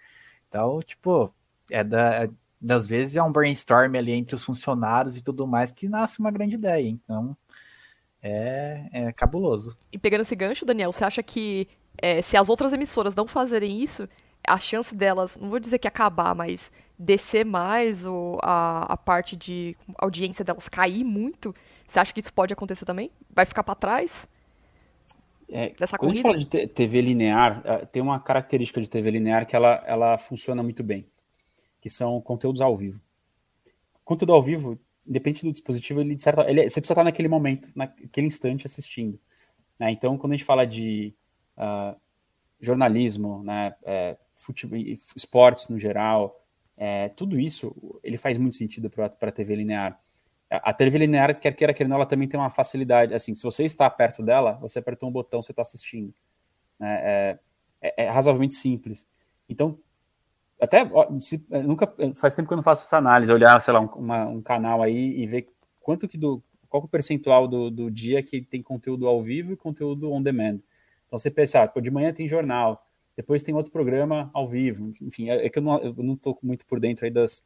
[0.48, 1.34] Então, tipo,
[1.70, 2.28] é da
[2.66, 6.32] das vezes é um brainstorm ali entre os funcionários e tudo mais que nasce uma
[6.32, 6.88] grande ideia.
[6.88, 7.38] Então
[8.28, 9.78] é, é cabuloso.
[9.92, 11.68] E pegando esse gancho, Daniel, você acha que
[12.02, 14.10] é, se as outras emissoras não fazerem isso,
[14.48, 19.36] a chance delas, não vou dizer que acabar, mas descer mais ou a, a parte
[19.36, 21.54] de audiência delas cair muito,
[21.86, 23.12] você acha que isso pode acontecer também?
[23.30, 24.28] Vai ficar para trás?
[25.48, 26.30] É, dessa quando corrida?
[26.30, 29.84] a gente fala de TV linear, é, tem uma característica de TV linear que ela,
[29.86, 31.06] ela funciona muito bem
[31.80, 33.00] que são conteúdos ao vivo.
[34.04, 38.28] Conteúdo ao vivo, independente do dispositivo, ele, certa, ele você precisa estar naquele momento, naquele
[38.28, 39.20] instante assistindo.
[39.80, 39.92] Né?
[39.92, 41.14] Então, quando a gente fala de
[41.58, 41.96] uh,
[42.60, 44.80] jornalismo, né, é, futebol,
[45.16, 46.42] esportes no geral,
[46.78, 50.00] é, tudo isso ele faz muito sentido para a TV linear.
[50.50, 53.14] A TV linear, quer queira, quer não, ela também tem uma facilidade.
[53.14, 56.14] Assim, se você está perto dela, você apertou um botão, você está assistindo.
[56.80, 57.00] Né?
[57.02, 57.40] É,
[57.82, 59.08] é, é, razoavelmente simples.
[59.50, 59.78] Então,
[60.60, 60.90] até
[61.20, 63.88] se, é, nunca faz tempo que eu não faço essa análise, olhar, sei lá, um,
[63.88, 65.50] uma, um canal aí e ver
[65.80, 69.22] quanto que do qual que é o percentual do, do dia que tem conteúdo ao
[69.22, 70.60] vivo e conteúdo on demand.
[71.06, 72.86] Então você pensa, ah, de manhã tem jornal,
[73.16, 76.38] depois tem outro programa ao vivo, enfim, é, é que eu não, eu não tô
[76.42, 77.44] muito por dentro aí das,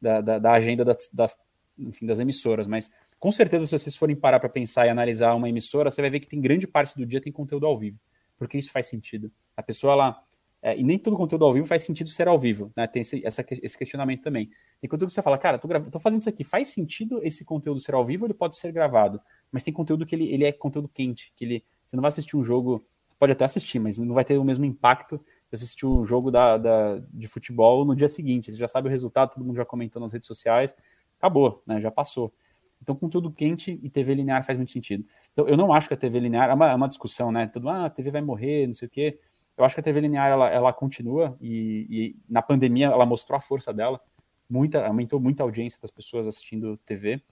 [0.00, 1.38] da, da, da agenda das, das,
[1.78, 5.48] enfim, das emissoras, mas com certeza se vocês forem parar para pensar e analisar uma
[5.48, 8.00] emissora, você vai ver que tem grande parte do dia tem conteúdo ao vivo,
[8.36, 9.30] porque isso faz sentido.
[9.56, 10.22] A pessoa, ela
[10.62, 12.86] é, e nem todo conteúdo ao vivo faz sentido ser ao vivo, né?
[12.86, 14.48] Tem esse, essa, esse questionamento também.
[14.80, 18.04] Que você fala, cara, tô, tô, fazendo isso aqui, faz sentido esse conteúdo ser ao
[18.04, 19.20] vivo ele pode ser gravado?
[19.50, 22.36] Mas tem conteúdo que ele, ele é conteúdo quente, que ele, você não vai assistir
[22.36, 22.86] um jogo,
[23.18, 26.56] pode até assistir, mas não vai ter o mesmo impacto de assistir um jogo da,
[26.56, 28.52] da, de futebol no dia seguinte.
[28.52, 30.76] Você já sabe o resultado, todo mundo já comentou nas redes sociais,
[31.18, 31.80] acabou, né?
[31.80, 32.32] Já passou.
[32.80, 35.04] Então, conteúdo quente e TV linear faz muito sentido.
[35.32, 37.46] Então, eu não acho que a TV linear é uma, é uma discussão, né?
[37.46, 39.18] Tudo, ah, a TV vai morrer, não sei o quê.
[39.56, 43.36] Eu acho que a TV linear ela, ela continua e, e, na pandemia ela mostrou
[43.36, 44.00] a força dela,
[44.48, 47.22] muita, aumentou muita audiência das pessoas assistindo TV.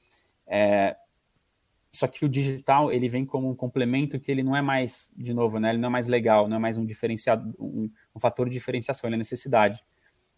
[0.46, 0.96] É,
[1.92, 5.34] só que o digital ele vem como um complemento que ele não é mais, de
[5.34, 5.70] novo, né?
[5.70, 9.08] Ele não é mais legal, não é mais um diferenciado, um, um fator de diferenciação,
[9.08, 9.84] ele é necessidade,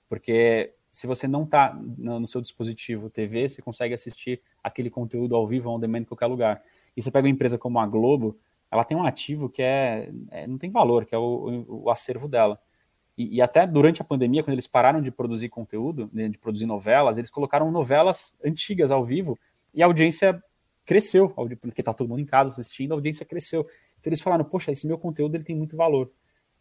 [0.08, 5.46] porque se você não está no, seu dispositivo TV, você consegue assistir aquele conteúdo ao
[5.46, 6.62] vivo, on demand, em qualquer lugar.
[6.94, 8.38] E você pega uma empresa como a Globo,
[8.72, 12.26] ela tem um ativo que é, é não tem valor, que é o, o acervo
[12.26, 12.58] dela.
[13.16, 16.64] E, e, até durante a pandemia, quando eles pararam de produzir conteúdo, né, de produzir
[16.64, 19.38] novelas, eles colocaram novelas antigas ao vivo
[19.74, 20.42] e a audiência
[20.86, 21.28] cresceu,
[21.60, 23.66] porque tá todo mundo em casa assistindo, a audiência cresceu.
[24.00, 26.10] Então eles falaram, poxa, esse meu conteúdo ele tem muito valor.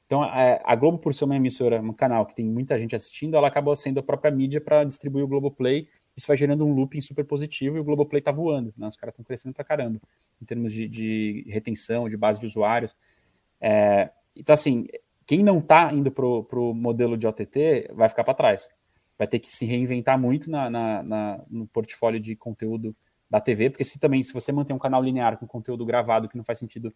[0.05, 3.37] Então é, a Globo, por ser uma emissora, um canal que tem muita gente assistindo,
[3.37, 5.87] ela acabou sendo a própria mídia para distribuir o Globoplay
[6.21, 8.87] isso vai gerando um looping super positivo e o Globoplay tá voando, né?
[8.87, 9.99] Os caras estão crescendo pra caramba
[10.39, 12.95] em termos de, de, retenção, de base de usuários.
[13.59, 14.87] É, então, assim,
[15.25, 18.69] quem não tá indo pro, pro modelo de OTT vai ficar para trás.
[19.17, 22.95] Vai ter que se reinventar muito na, na, na, no portfólio de conteúdo
[23.27, 26.37] da TV, porque se também, se você manter um canal linear com conteúdo gravado que
[26.37, 26.93] não faz sentido,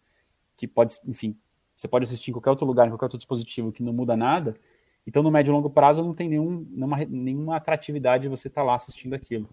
[0.56, 1.36] que pode, enfim,
[1.74, 4.56] você pode assistir em qualquer outro lugar, em qualquer outro dispositivo que não muda nada,
[5.06, 8.66] então, no médio e longo prazo, não tem nenhum, nenhuma, nenhuma atratividade você estar tá
[8.66, 9.48] lá assistindo aquilo.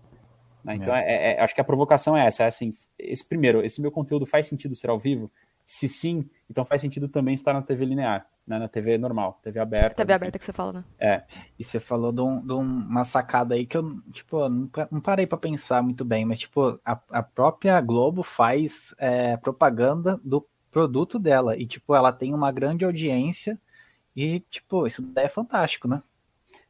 [0.64, 0.76] Né?
[0.76, 1.02] Então, é.
[1.02, 2.44] É, é, acho que a provocação é essa.
[2.44, 5.32] É assim, esse primeiro, esse meu conteúdo faz sentido ser ao vivo?
[5.66, 8.60] Se sim, então faz sentido também estar na TV linear, né?
[8.60, 9.96] na TV normal, TV aberta.
[9.96, 10.84] TV aberta que você fala, né?
[11.00, 11.24] É.
[11.58, 15.38] E você falou de, um, de uma sacada aí que eu, tipo, não parei para
[15.38, 21.56] pensar muito bem, mas, tipo, a, a própria Globo faz é, propaganda do produto dela
[21.56, 23.58] e, tipo, ela tem uma grande audiência
[24.16, 26.02] e, tipo, isso daí é fantástico, né?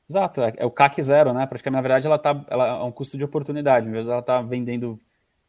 [0.09, 1.45] Exato, é, é, o CAC zero, né?
[1.45, 3.87] Praticamente, na verdade, ela tá, ela é um custo de oportunidade.
[3.87, 4.99] Em vez de ela tá vendendo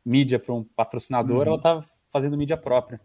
[0.05, 1.55] mídia para um patrocinador, uhum.
[1.55, 3.01] ela tá fazendo mídia própria.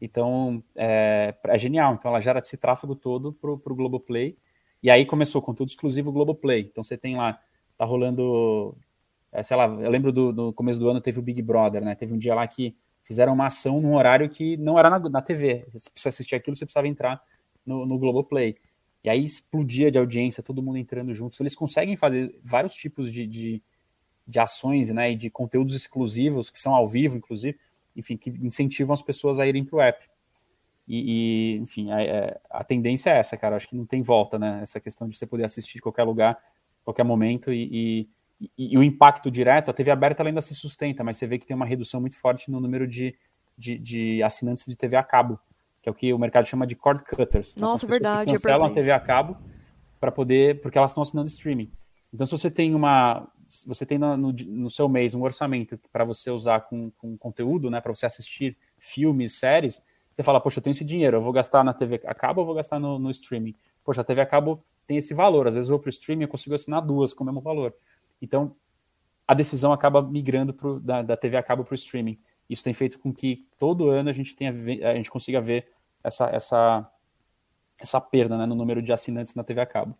[0.00, 1.94] Então, é, é, genial.
[1.94, 4.36] Então, ela gera esse tráfego todo para o Globoplay.
[4.82, 6.68] E aí começou conteúdo exclusivo Globoplay.
[6.70, 7.38] Então, você tem lá,
[7.76, 8.76] tá rolando,
[9.32, 11.94] é, sei lá, eu lembro do, do começo do ano teve o Big Brother, né?
[11.94, 15.22] Teve um dia lá que fizeram uma ação num horário que não era na, na
[15.22, 15.66] TV.
[15.72, 17.22] Você assistir aquilo, você precisava entrar
[17.64, 18.56] no, no Globoplay.
[19.02, 21.40] E aí explodia de audiência, todo mundo entrando junto.
[21.42, 23.62] Eles conseguem fazer vários tipos de, de,
[24.26, 27.58] de ações né, e de conteúdos exclusivos, que são ao vivo, inclusive,
[27.94, 30.08] enfim, que incentivam as pessoas a irem para o app.
[30.88, 33.56] E, e, enfim, a, é, a, tendência é essa, cara.
[33.56, 34.60] Acho que não tem volta, né?
[34.62, 36.38] Essa questão de você poder assistir em qualquer lugar,
[36.82, 38.08] qualquer momento e,
[38.40, 41.38] e, e, o impacto direto, a TV aberta ela ainda se sustenta, mas você vê
[41.38, 43.14] que tem uma redução muito forte no número de,
[43.56, 45.38] de, de assinantes de TV a cabo
[45.84, 47.54] que é o que o mercado chama de cord cutters.
[47.56, 48.24] Nossa, verdade.
[48.24, 49.36] Que cancelam a TV a cabo
[50.00, 51.70] para poder, porque elas estão assinando streaming.
[52.10, 53.28] Então, se você tem uma,
[53.66, 57.70] você tem no, no, no seu mês um orçamento para você usar com, com conteúdo,
[57.70, 61.34] né, para você assistir filmes, séries, você fala, poxa, eu tenho esse dinheiro, eu vou
[61.34, 63.54] gastar na TV a cabo ou vou gastar no, no streaming?
[63.84, 66.24] Poxa, a TV a cabo tem esse valor, às vezes eu vou para o streaming
[66.24, 67.74] e consigo assinar duas com o mesmo valor.
[68.22, 68.56] Então,
[69.28, 72.18] a decisão acaba migrando pro, da, da TV a cabo para o streaming.
[72.48, 74.52] Isso tem feito com que todo ano a gente tenha
[74.90, 75.66] a gente consiga ver
[76.04, 76.90] essa essa
[77.78, 79.96] essa perda né, no número de assinantes na TV a cabo.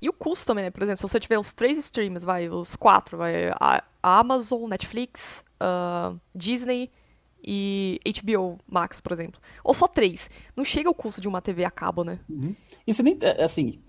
[0.00, 0.70] E o custo também, né?
[0.70, 5.42] Por exemplo, se você tiver os três streams, vai, os quatro, vai, a, Amazon, Netflix,
[5.62, 6.90] uh, Disney
[7.42, 9.40] e HBO Max, por exemplo.
[9.62, 10.28] Ou só três.
[10.54, 12.18] Não chega o custo de uma TV a cabo, né?
[12.28, 12.54] Uhum.
[12.86, 13.80] E você nem, é, assim,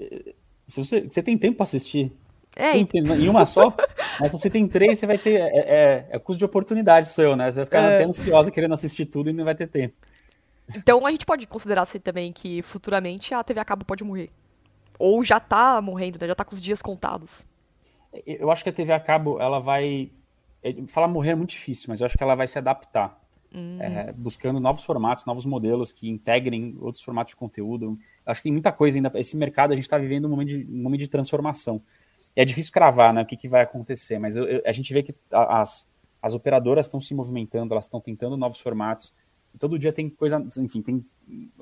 [0.68, 2.13] se você, você tem tempo para assistir
[2.55, 3.16] é, então.
[3.16, 3.76] em uma só,
[4.20, 5.41] mas se você tem três, você vai ter.
[5.41, 7.51] É, é, é custo de oportunidade seu, né?
[7.51, 7.95] Você vai ficar é.
[7.95, 9.95] até ansiosa querendo assistir tudo e não vai ter tempo.
[10.74, 14.32] Então a gente pode considerar assim também que futuramente a TV a cabo pode morrer.
[14.97, 16.28] Ou já tá morrendo, né?
[16.28, 17.45] Já tá com os dias contados.
[18.26, 20.09] Eu acho que a TV a cabo, ela vai.
[20.63, 23.22] É, falar morrer é muito difícil, mas eu acho que ela vai se adaptar.
[23.53, 23.78] Hum.
[23.80, 27.97] É, buscando novos formatos, novos modelos que integrem outros formatos de conteúdo.
[28.26, 29.11] Acho que tem muita coisa ainda.
[29.16, 31.82] Esse mercado, a gente está vivendo um momento, de, um momento de transformação
[32.36, 35.01] é difícil cravar né, o que, que vai acontecer, mas eu, eu, a gente vê
[35.01, 35.89] que as,
[36.22, 39.13] as operadoras estão se movimentando, elas estão tentando novos formatos.
[39.60, 41.06] Todo dia tem coisa, enfim, tem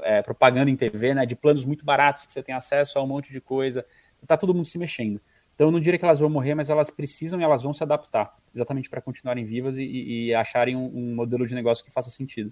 [0.01, 3.07] é, propaganda em TV, né, de planos muito baratos que você tem acesso a um
[3.07, 3.85] monte de coisa.
[4.21, 5.19] Está todo mundo se mexendo.
[5.53, 7.83] Então eu não diria que elas vão morrer, mas elas precisam e elas vão se
[7.83, 12.09] adaptar, exatamente para continuarem vivas e, e acharem um, um, modelo de negócio que faça
[12.09, 12.51] sentido.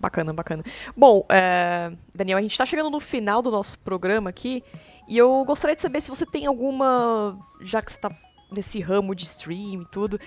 [0.00, 0.62] Bacana, bacana.
[0.96, 4.62] Bom, é, Daniel, a gente está chegando no final do nosso programa aqui
[5.08, 7.38] e eu gostaria de saber se você tem alguma.
[7.60, 8.10] Já que você tá
[8.54, 10.18] nesse ramo de stream e tudo.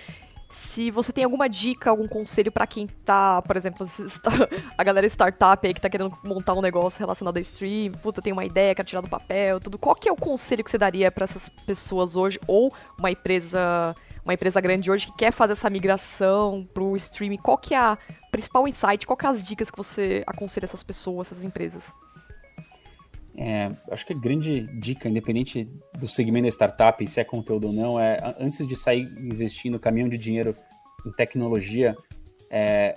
[0.50, 3.86] Se você tem alguma dica, algum conselho para quem tá, por exemplo,
[4.78, 8.32] a galera startup aí que tá querendo montar um negócio relacionado a stream, puta, tem
[8.32, 9.78] uma ideia, quer tirar do papel, tudo.
[9.78, 13.94] Qual que é o conselho que você daria para essas pessoas hoje ou uma empresa,
[14.24, 17.38] uma empresa grande hoje que quer fazer essa migração pro streaming?
[17.38, 17.98] Qual que é a
[18.30, 19.06] principal insight?
[19.06, 21.92] Qual que é as dicas que você aconselha essas pessoas, essas empresas?
[23.40, 27.72] É, acho que a grande dica, independente do segmento da startup, se é conteúdo ou
[27.72, 30.56] não, é antes de sair investindo caminhão de dinheiro
[31.06, 31.96] em tecnologia,
[32.50, 32.94] é,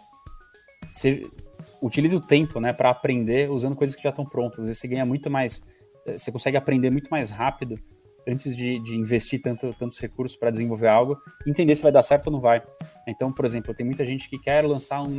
[1.79, 4.61] utilize o tempo né, para aprender usando coisas que já estão prontas.
[4.61, 5.63] Às vezes você ganha muito mais,
[6.07, 7.79] é, você consegue aprender muito mais rápido
[8.27, 11.15] antes de, de investir tanto, tantos recursos para desenvolver algo,
[11.45, 12.63] entender se vai dar certo ou não vai.
[13.07, 15.15] Então, por exemplo, tem muita gente que quer lançar um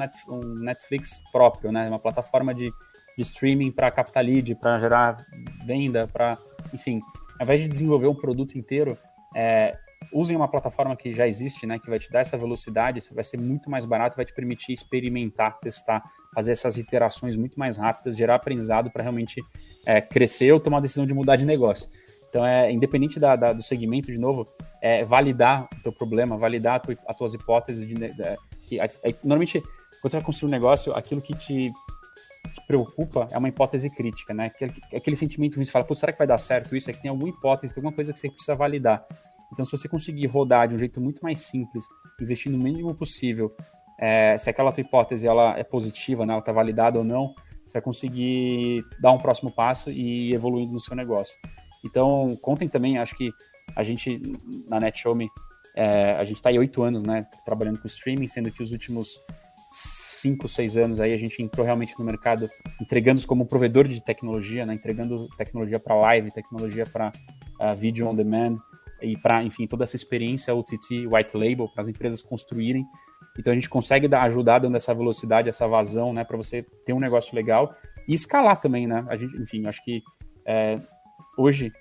[0.58, 2.72] Netflix próprio, né, uma plataforma de
[3.16, 5.16] de streaming para captar lead, para gerar
[5.64, 6.36] venda, para,
[6.72, 7.00] enfim,
[7.38, 8.96] ao invés de desenvolver um produto inteiro,
[9.34, 9.76] é,
[10.12, 13.38] usem uma plataforma que já existe, né, que vai te dar essa velocidade, vai ser
[13.38, 16.02] muito mais barato, vai te permitir experimentar, testar,
[16.34, 19.40] fazer essas iterações muito mais rápidas, gerar aprendizado para realmente
[19.86, 21.88] é, crescer ou tomar a decisão de mudar de negócio.
[22.28, 24.46] Então, é independente da, da, do segmento, de novo,
[24.80, 27.86] é validar o teu problema, validar as tuas hipóteses.
[27.86, 28.14] De, de,
[28.66, 28.78] que,
[29.22, 31.70] normalmente, quando você vai construir um negócio, aquilo que te
[32.66, 34.46] preocupa é uma hipótese crítica, né?
[34.46, 36.90] Aquele, aquele sentimento ruim, você fala, será que vai dar certo isso?
[36.90, 39.06] É que tem alguma hipótese, tem alguma coisa que você precisa validar.
[39.52, 41.84] Então, se você conseguir rodar de um jeito muito mais simples,
[42.20, 43.54] investindo o mínimo possível,
[43.98, 47.34] é, se aquela tua hipótese ela é positiva, né, ela está validada ou não,
[47.66, 51.36] você vai conseguir dar um próximo passo e ir evoluindo no seu negócio.
[51.84, 53.30] Então, contem também, acho que
[53.76, 54.20] a gente,
[54.68, 55.28] na NetShowme,
[55.76, 59.20] é, a gente está aí oito anos, né, trabalhando com streaming, sendo que os últimos
[60.22, 62.48] cinco, seis anos aí a gente entrou realmente no mercado
[62.80, 64.74] entregando como provedor de tecnologia, né?
[64.74, 67.12] entregando tecnologia para live, tecnologia para uh,
[67.60, 68.56] ah, vídeo on demand
[69.02, 72.86] e para, enfim, toda essa experiência OTT white label para as empresas construírem.
[73.36, 76.92] Então a gente consegue dar, ajudar dando essa velocidade, essa vazão, né, para você ter
[76.92, 77.74] um negócio legal
[78.06, 79.04] e escalar também, né?
[79.08, 80.02] A gente, enfim, acho que
[80.46, 80.74] é,
[81.36, 81.72] hoje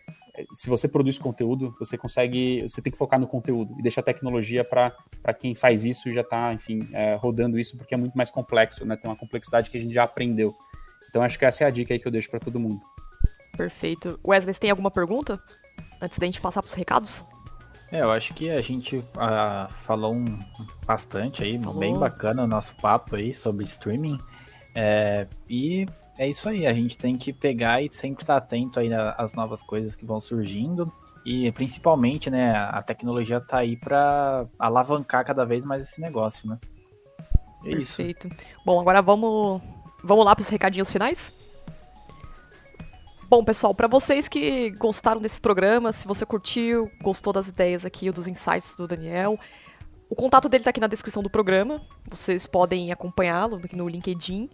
[0.53, 4.03] se você produz conteúdo, você consegue, você tem que focar no conteúdo e deixar a
[4.03, 4.93] tecnologia para
[5.38, 8.86] quem faz isso e já está, enfim, é, rodando isso, porque é muito mais complexo,
[8.86, 8.95] né?
[8.95, 10.55] Tem uma complexidade que a gente já aprendeu.
[11.09, 12.82] Então acho que essa é a dica aí que eu deixo para todo mundo.
[13.57, 14.19] Perfeito.
[14.25, 15.39] Wesley, você tem alguma pergunta
[16.01, 17.23] antes da gente passar para os recados?
[17.91, 20.39] É, eu acho que a gente uh, falou um,
[20.86, 21.77] bastante aí, falou.
[21.77, 24.17] bem bacana o nosso papo aí sobre streaming.
[24.73, 25.86] É, e
[26.22, 29.63] é isso aí, a gente tem que pegar e sempre estar atento aí às novas
[29.63, 30.86] coisas que vão surgindo.
[31.26, 36.59] E principalmente, né, a tecnologia está aí para alavancar cada vez mais esse negócio, né?
[37.65, 38.28] É Perfeito.
[38.28, 38.38] Isso.
[38.63, 39.63] Bom, agora vamos,
[40.03, 41.34] vamos lá para os recadinhos finais?
[43.28, 48.11] Bom, pessoal, para vocês que gostaram desse programa, se você curtiu, gostou das ideias aqui,
[48.11, 49.39] dos insights do Daniel,
[50.07, 51.82] o contato dele está aqui na descrição do programa.
[52.07, 54.51] Vocês podem acompanhá-lo aqui no LinkedIn.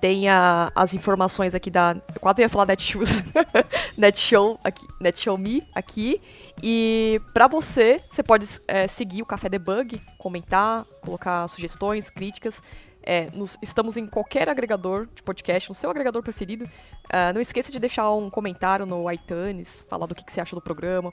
[0.00, 1.96] Tem a, as informações aqui da.
[2.14, 3.22] Eu quase ia falar Netshoes.
[3.96, 6.20] Netshow aqui, Netshow Me aqui.
[6.62, 12.62] E para você, você pode é, seguir o Café Debug, comentar, colocar sugestões, críticas.
[13.02, 16.64] É, nos, estamos em qualquer agregador de podcast, no seu agregador preferido.
[16.64, 20.54] Uh, não esqueça de deixar um comentário no iTunes, falar do que, que você acha
[20.54, 21.10] do programa.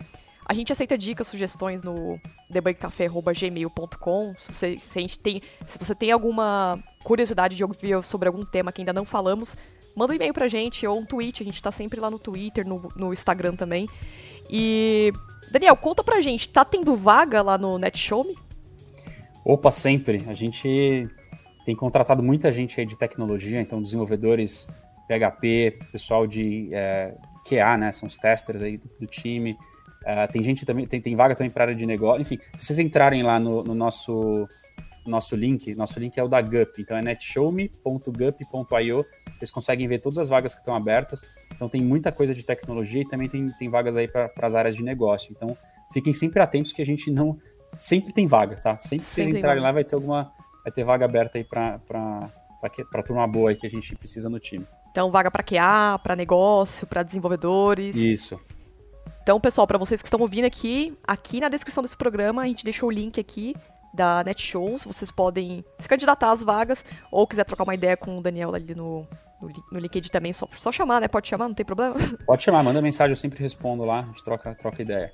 [0.49, 2.17] A gente aceita dicas, sugestões no
[2.49, 4.33] debugcafé.gmail.com.
[4.39, 8.81] Se, você, se, tem, se você tem alguma curiosidade de ouvir sobre algum tema que
[8.81, 9.57] ainda não falamos,
[9.93, 11.43] manda um e-mail pra gente ou um tweet.
[11.43, 13.89] A gente tá sempre lá no Twitter, no, no Instagram também.
[14.49, 15.11] E.
[15.51, 18.37] Daniel, conta pra gente, tá tendo vaga lá no NetShowme?
[19.43, 20.23] Opa, sempre.
[20.29, 21.09] A gente
[21.65, 24.65] tem contratado muita gente aí de tecnologia, então desenvolvedores
[25.09, 27.13] PHP, pessoal de é,
[27.45, 27.91] QA, né?
[27.91, 29.57] São os testers aí do, do time.
[30.07, 32.21] Uh, tem gente também, tem, tem vaga também para área de negócio.
[32.21, 34.47] Enfim, se vocês entrarem lá no, no nosso
[35.05, 39.05] nosso link, nosso link é o da Gup, então é netshowme.gup.io.
[39.37, 41.21] Vocês conseguem ver todas as vagas que estão abertas.
[41.53, 44.75] Então tem muita coisa de tecnologia e também tem, tem vagas aí para as áreas
[44.75, 45.33] de negócio.
[45.35, 45.57] Então
[45.93, 47.37] fiquem sempre atentos que a gente não
[47.79, 48.77] sempre tem vaga, tá?
[48.79, 50.31] Sempre que vocês entrarem lá vai ter alguma
[50.63, 54.39] vai ter vaga aberta aí para para turma boa aí que a gente precisa no
[54.39, 54.65] time.
[54.91, 57.95] Então, vaga para QA, para negócio, para desenvolvedores.
[57.95, 58.39] Isso.
[59.27, 62.63] Então, pessoal, para vocês que estão ouvindo aqui, aqui na descrição desse programa, a gente
[62.63, 63.53] deixou o link aqui
[63.93, 64.85] da NetShows.
[64.85, 68.73] Vocês podem se candidatar às vagas ou quiser trocar uma ideia com o Daniel ali
[68.73, 69.05] no,
[69.41, 71.09] no, no LinkedIn também, só, só chamar, né?
[71.09, 71.95] Pode chamar, não tem problema.
[72.25, 75.11] Pode chamar, manda mensagem, eu sempre respondo lá, a gente troca, troca ideia.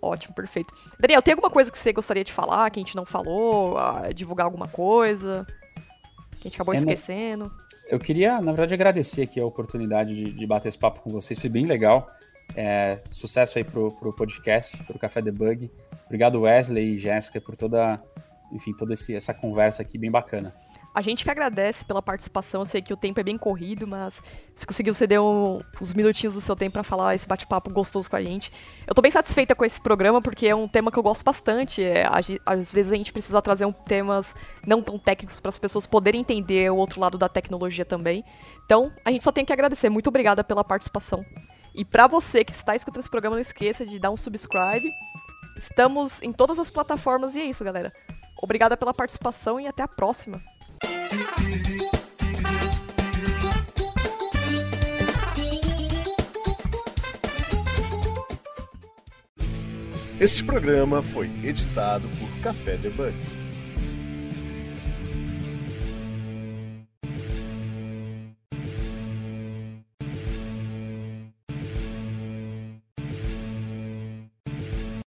[0.00, 0.72] Ótimo, perfeito.
[1.00, 3.76] Daniel, tem alguma coisa que você gostaria de falar, que a gente não falou?
[4.14, 5.44] divulgar alguma coisa?
[6.38, 7.50] Que a gente acabou é, esquecendo?
[7.88, 11.40] Eu queria, na verdade, agradecer aqui a oportunidade de, de bater esse papo com vocês,
[11.40, 12.08] foi bem legal.
[12.54, 15.70] É, sucesso aí pro, pro podcast, pro Café Debug.
[16.06, 18.02] Obrigado, Wesley e Jéssica, por toda,
[18.50, 20.54] enfim, toda esse, essa conversa aqui bem bacana.
[20.94, 22.62] A gente que agradece pela participação.
[22.62, 24.22] Eu sei que o tempo é bem corrido, mas
[24.56, 28.16] você conseguiu ceder um, uns minutinhos do seu tempo para falar esse bate-papo gostoso com
[28.16, 28.50] a gente.
[28.86, 31.84] Eu tô bem satisfeita com esse programa porque é um tema que eu gosto bastante.
[31.84, 32.04] É,
[32.44, 34.34] às vezes a gente precisa trazer um, temas
[34.66, 38.24] não tão técnicos para as pessoas poderem entender o outro lado da tecnologia também.
[38.64, 39.88] Então, a gente só tem que agradecer.
[39.88, 41.24] Muito obrigada pela participação.
[41.78, 44.92] E para você que está escutando esse programa, não esqueça de dar um subscribe.
[45.56, 47.92] Estamos em todas as plataformas e é isso, galera.
[48.42, 50.42] Obrigada pela participação e até a próxima.
[60.18, 63.14] Este programa foi editado por Café Debug.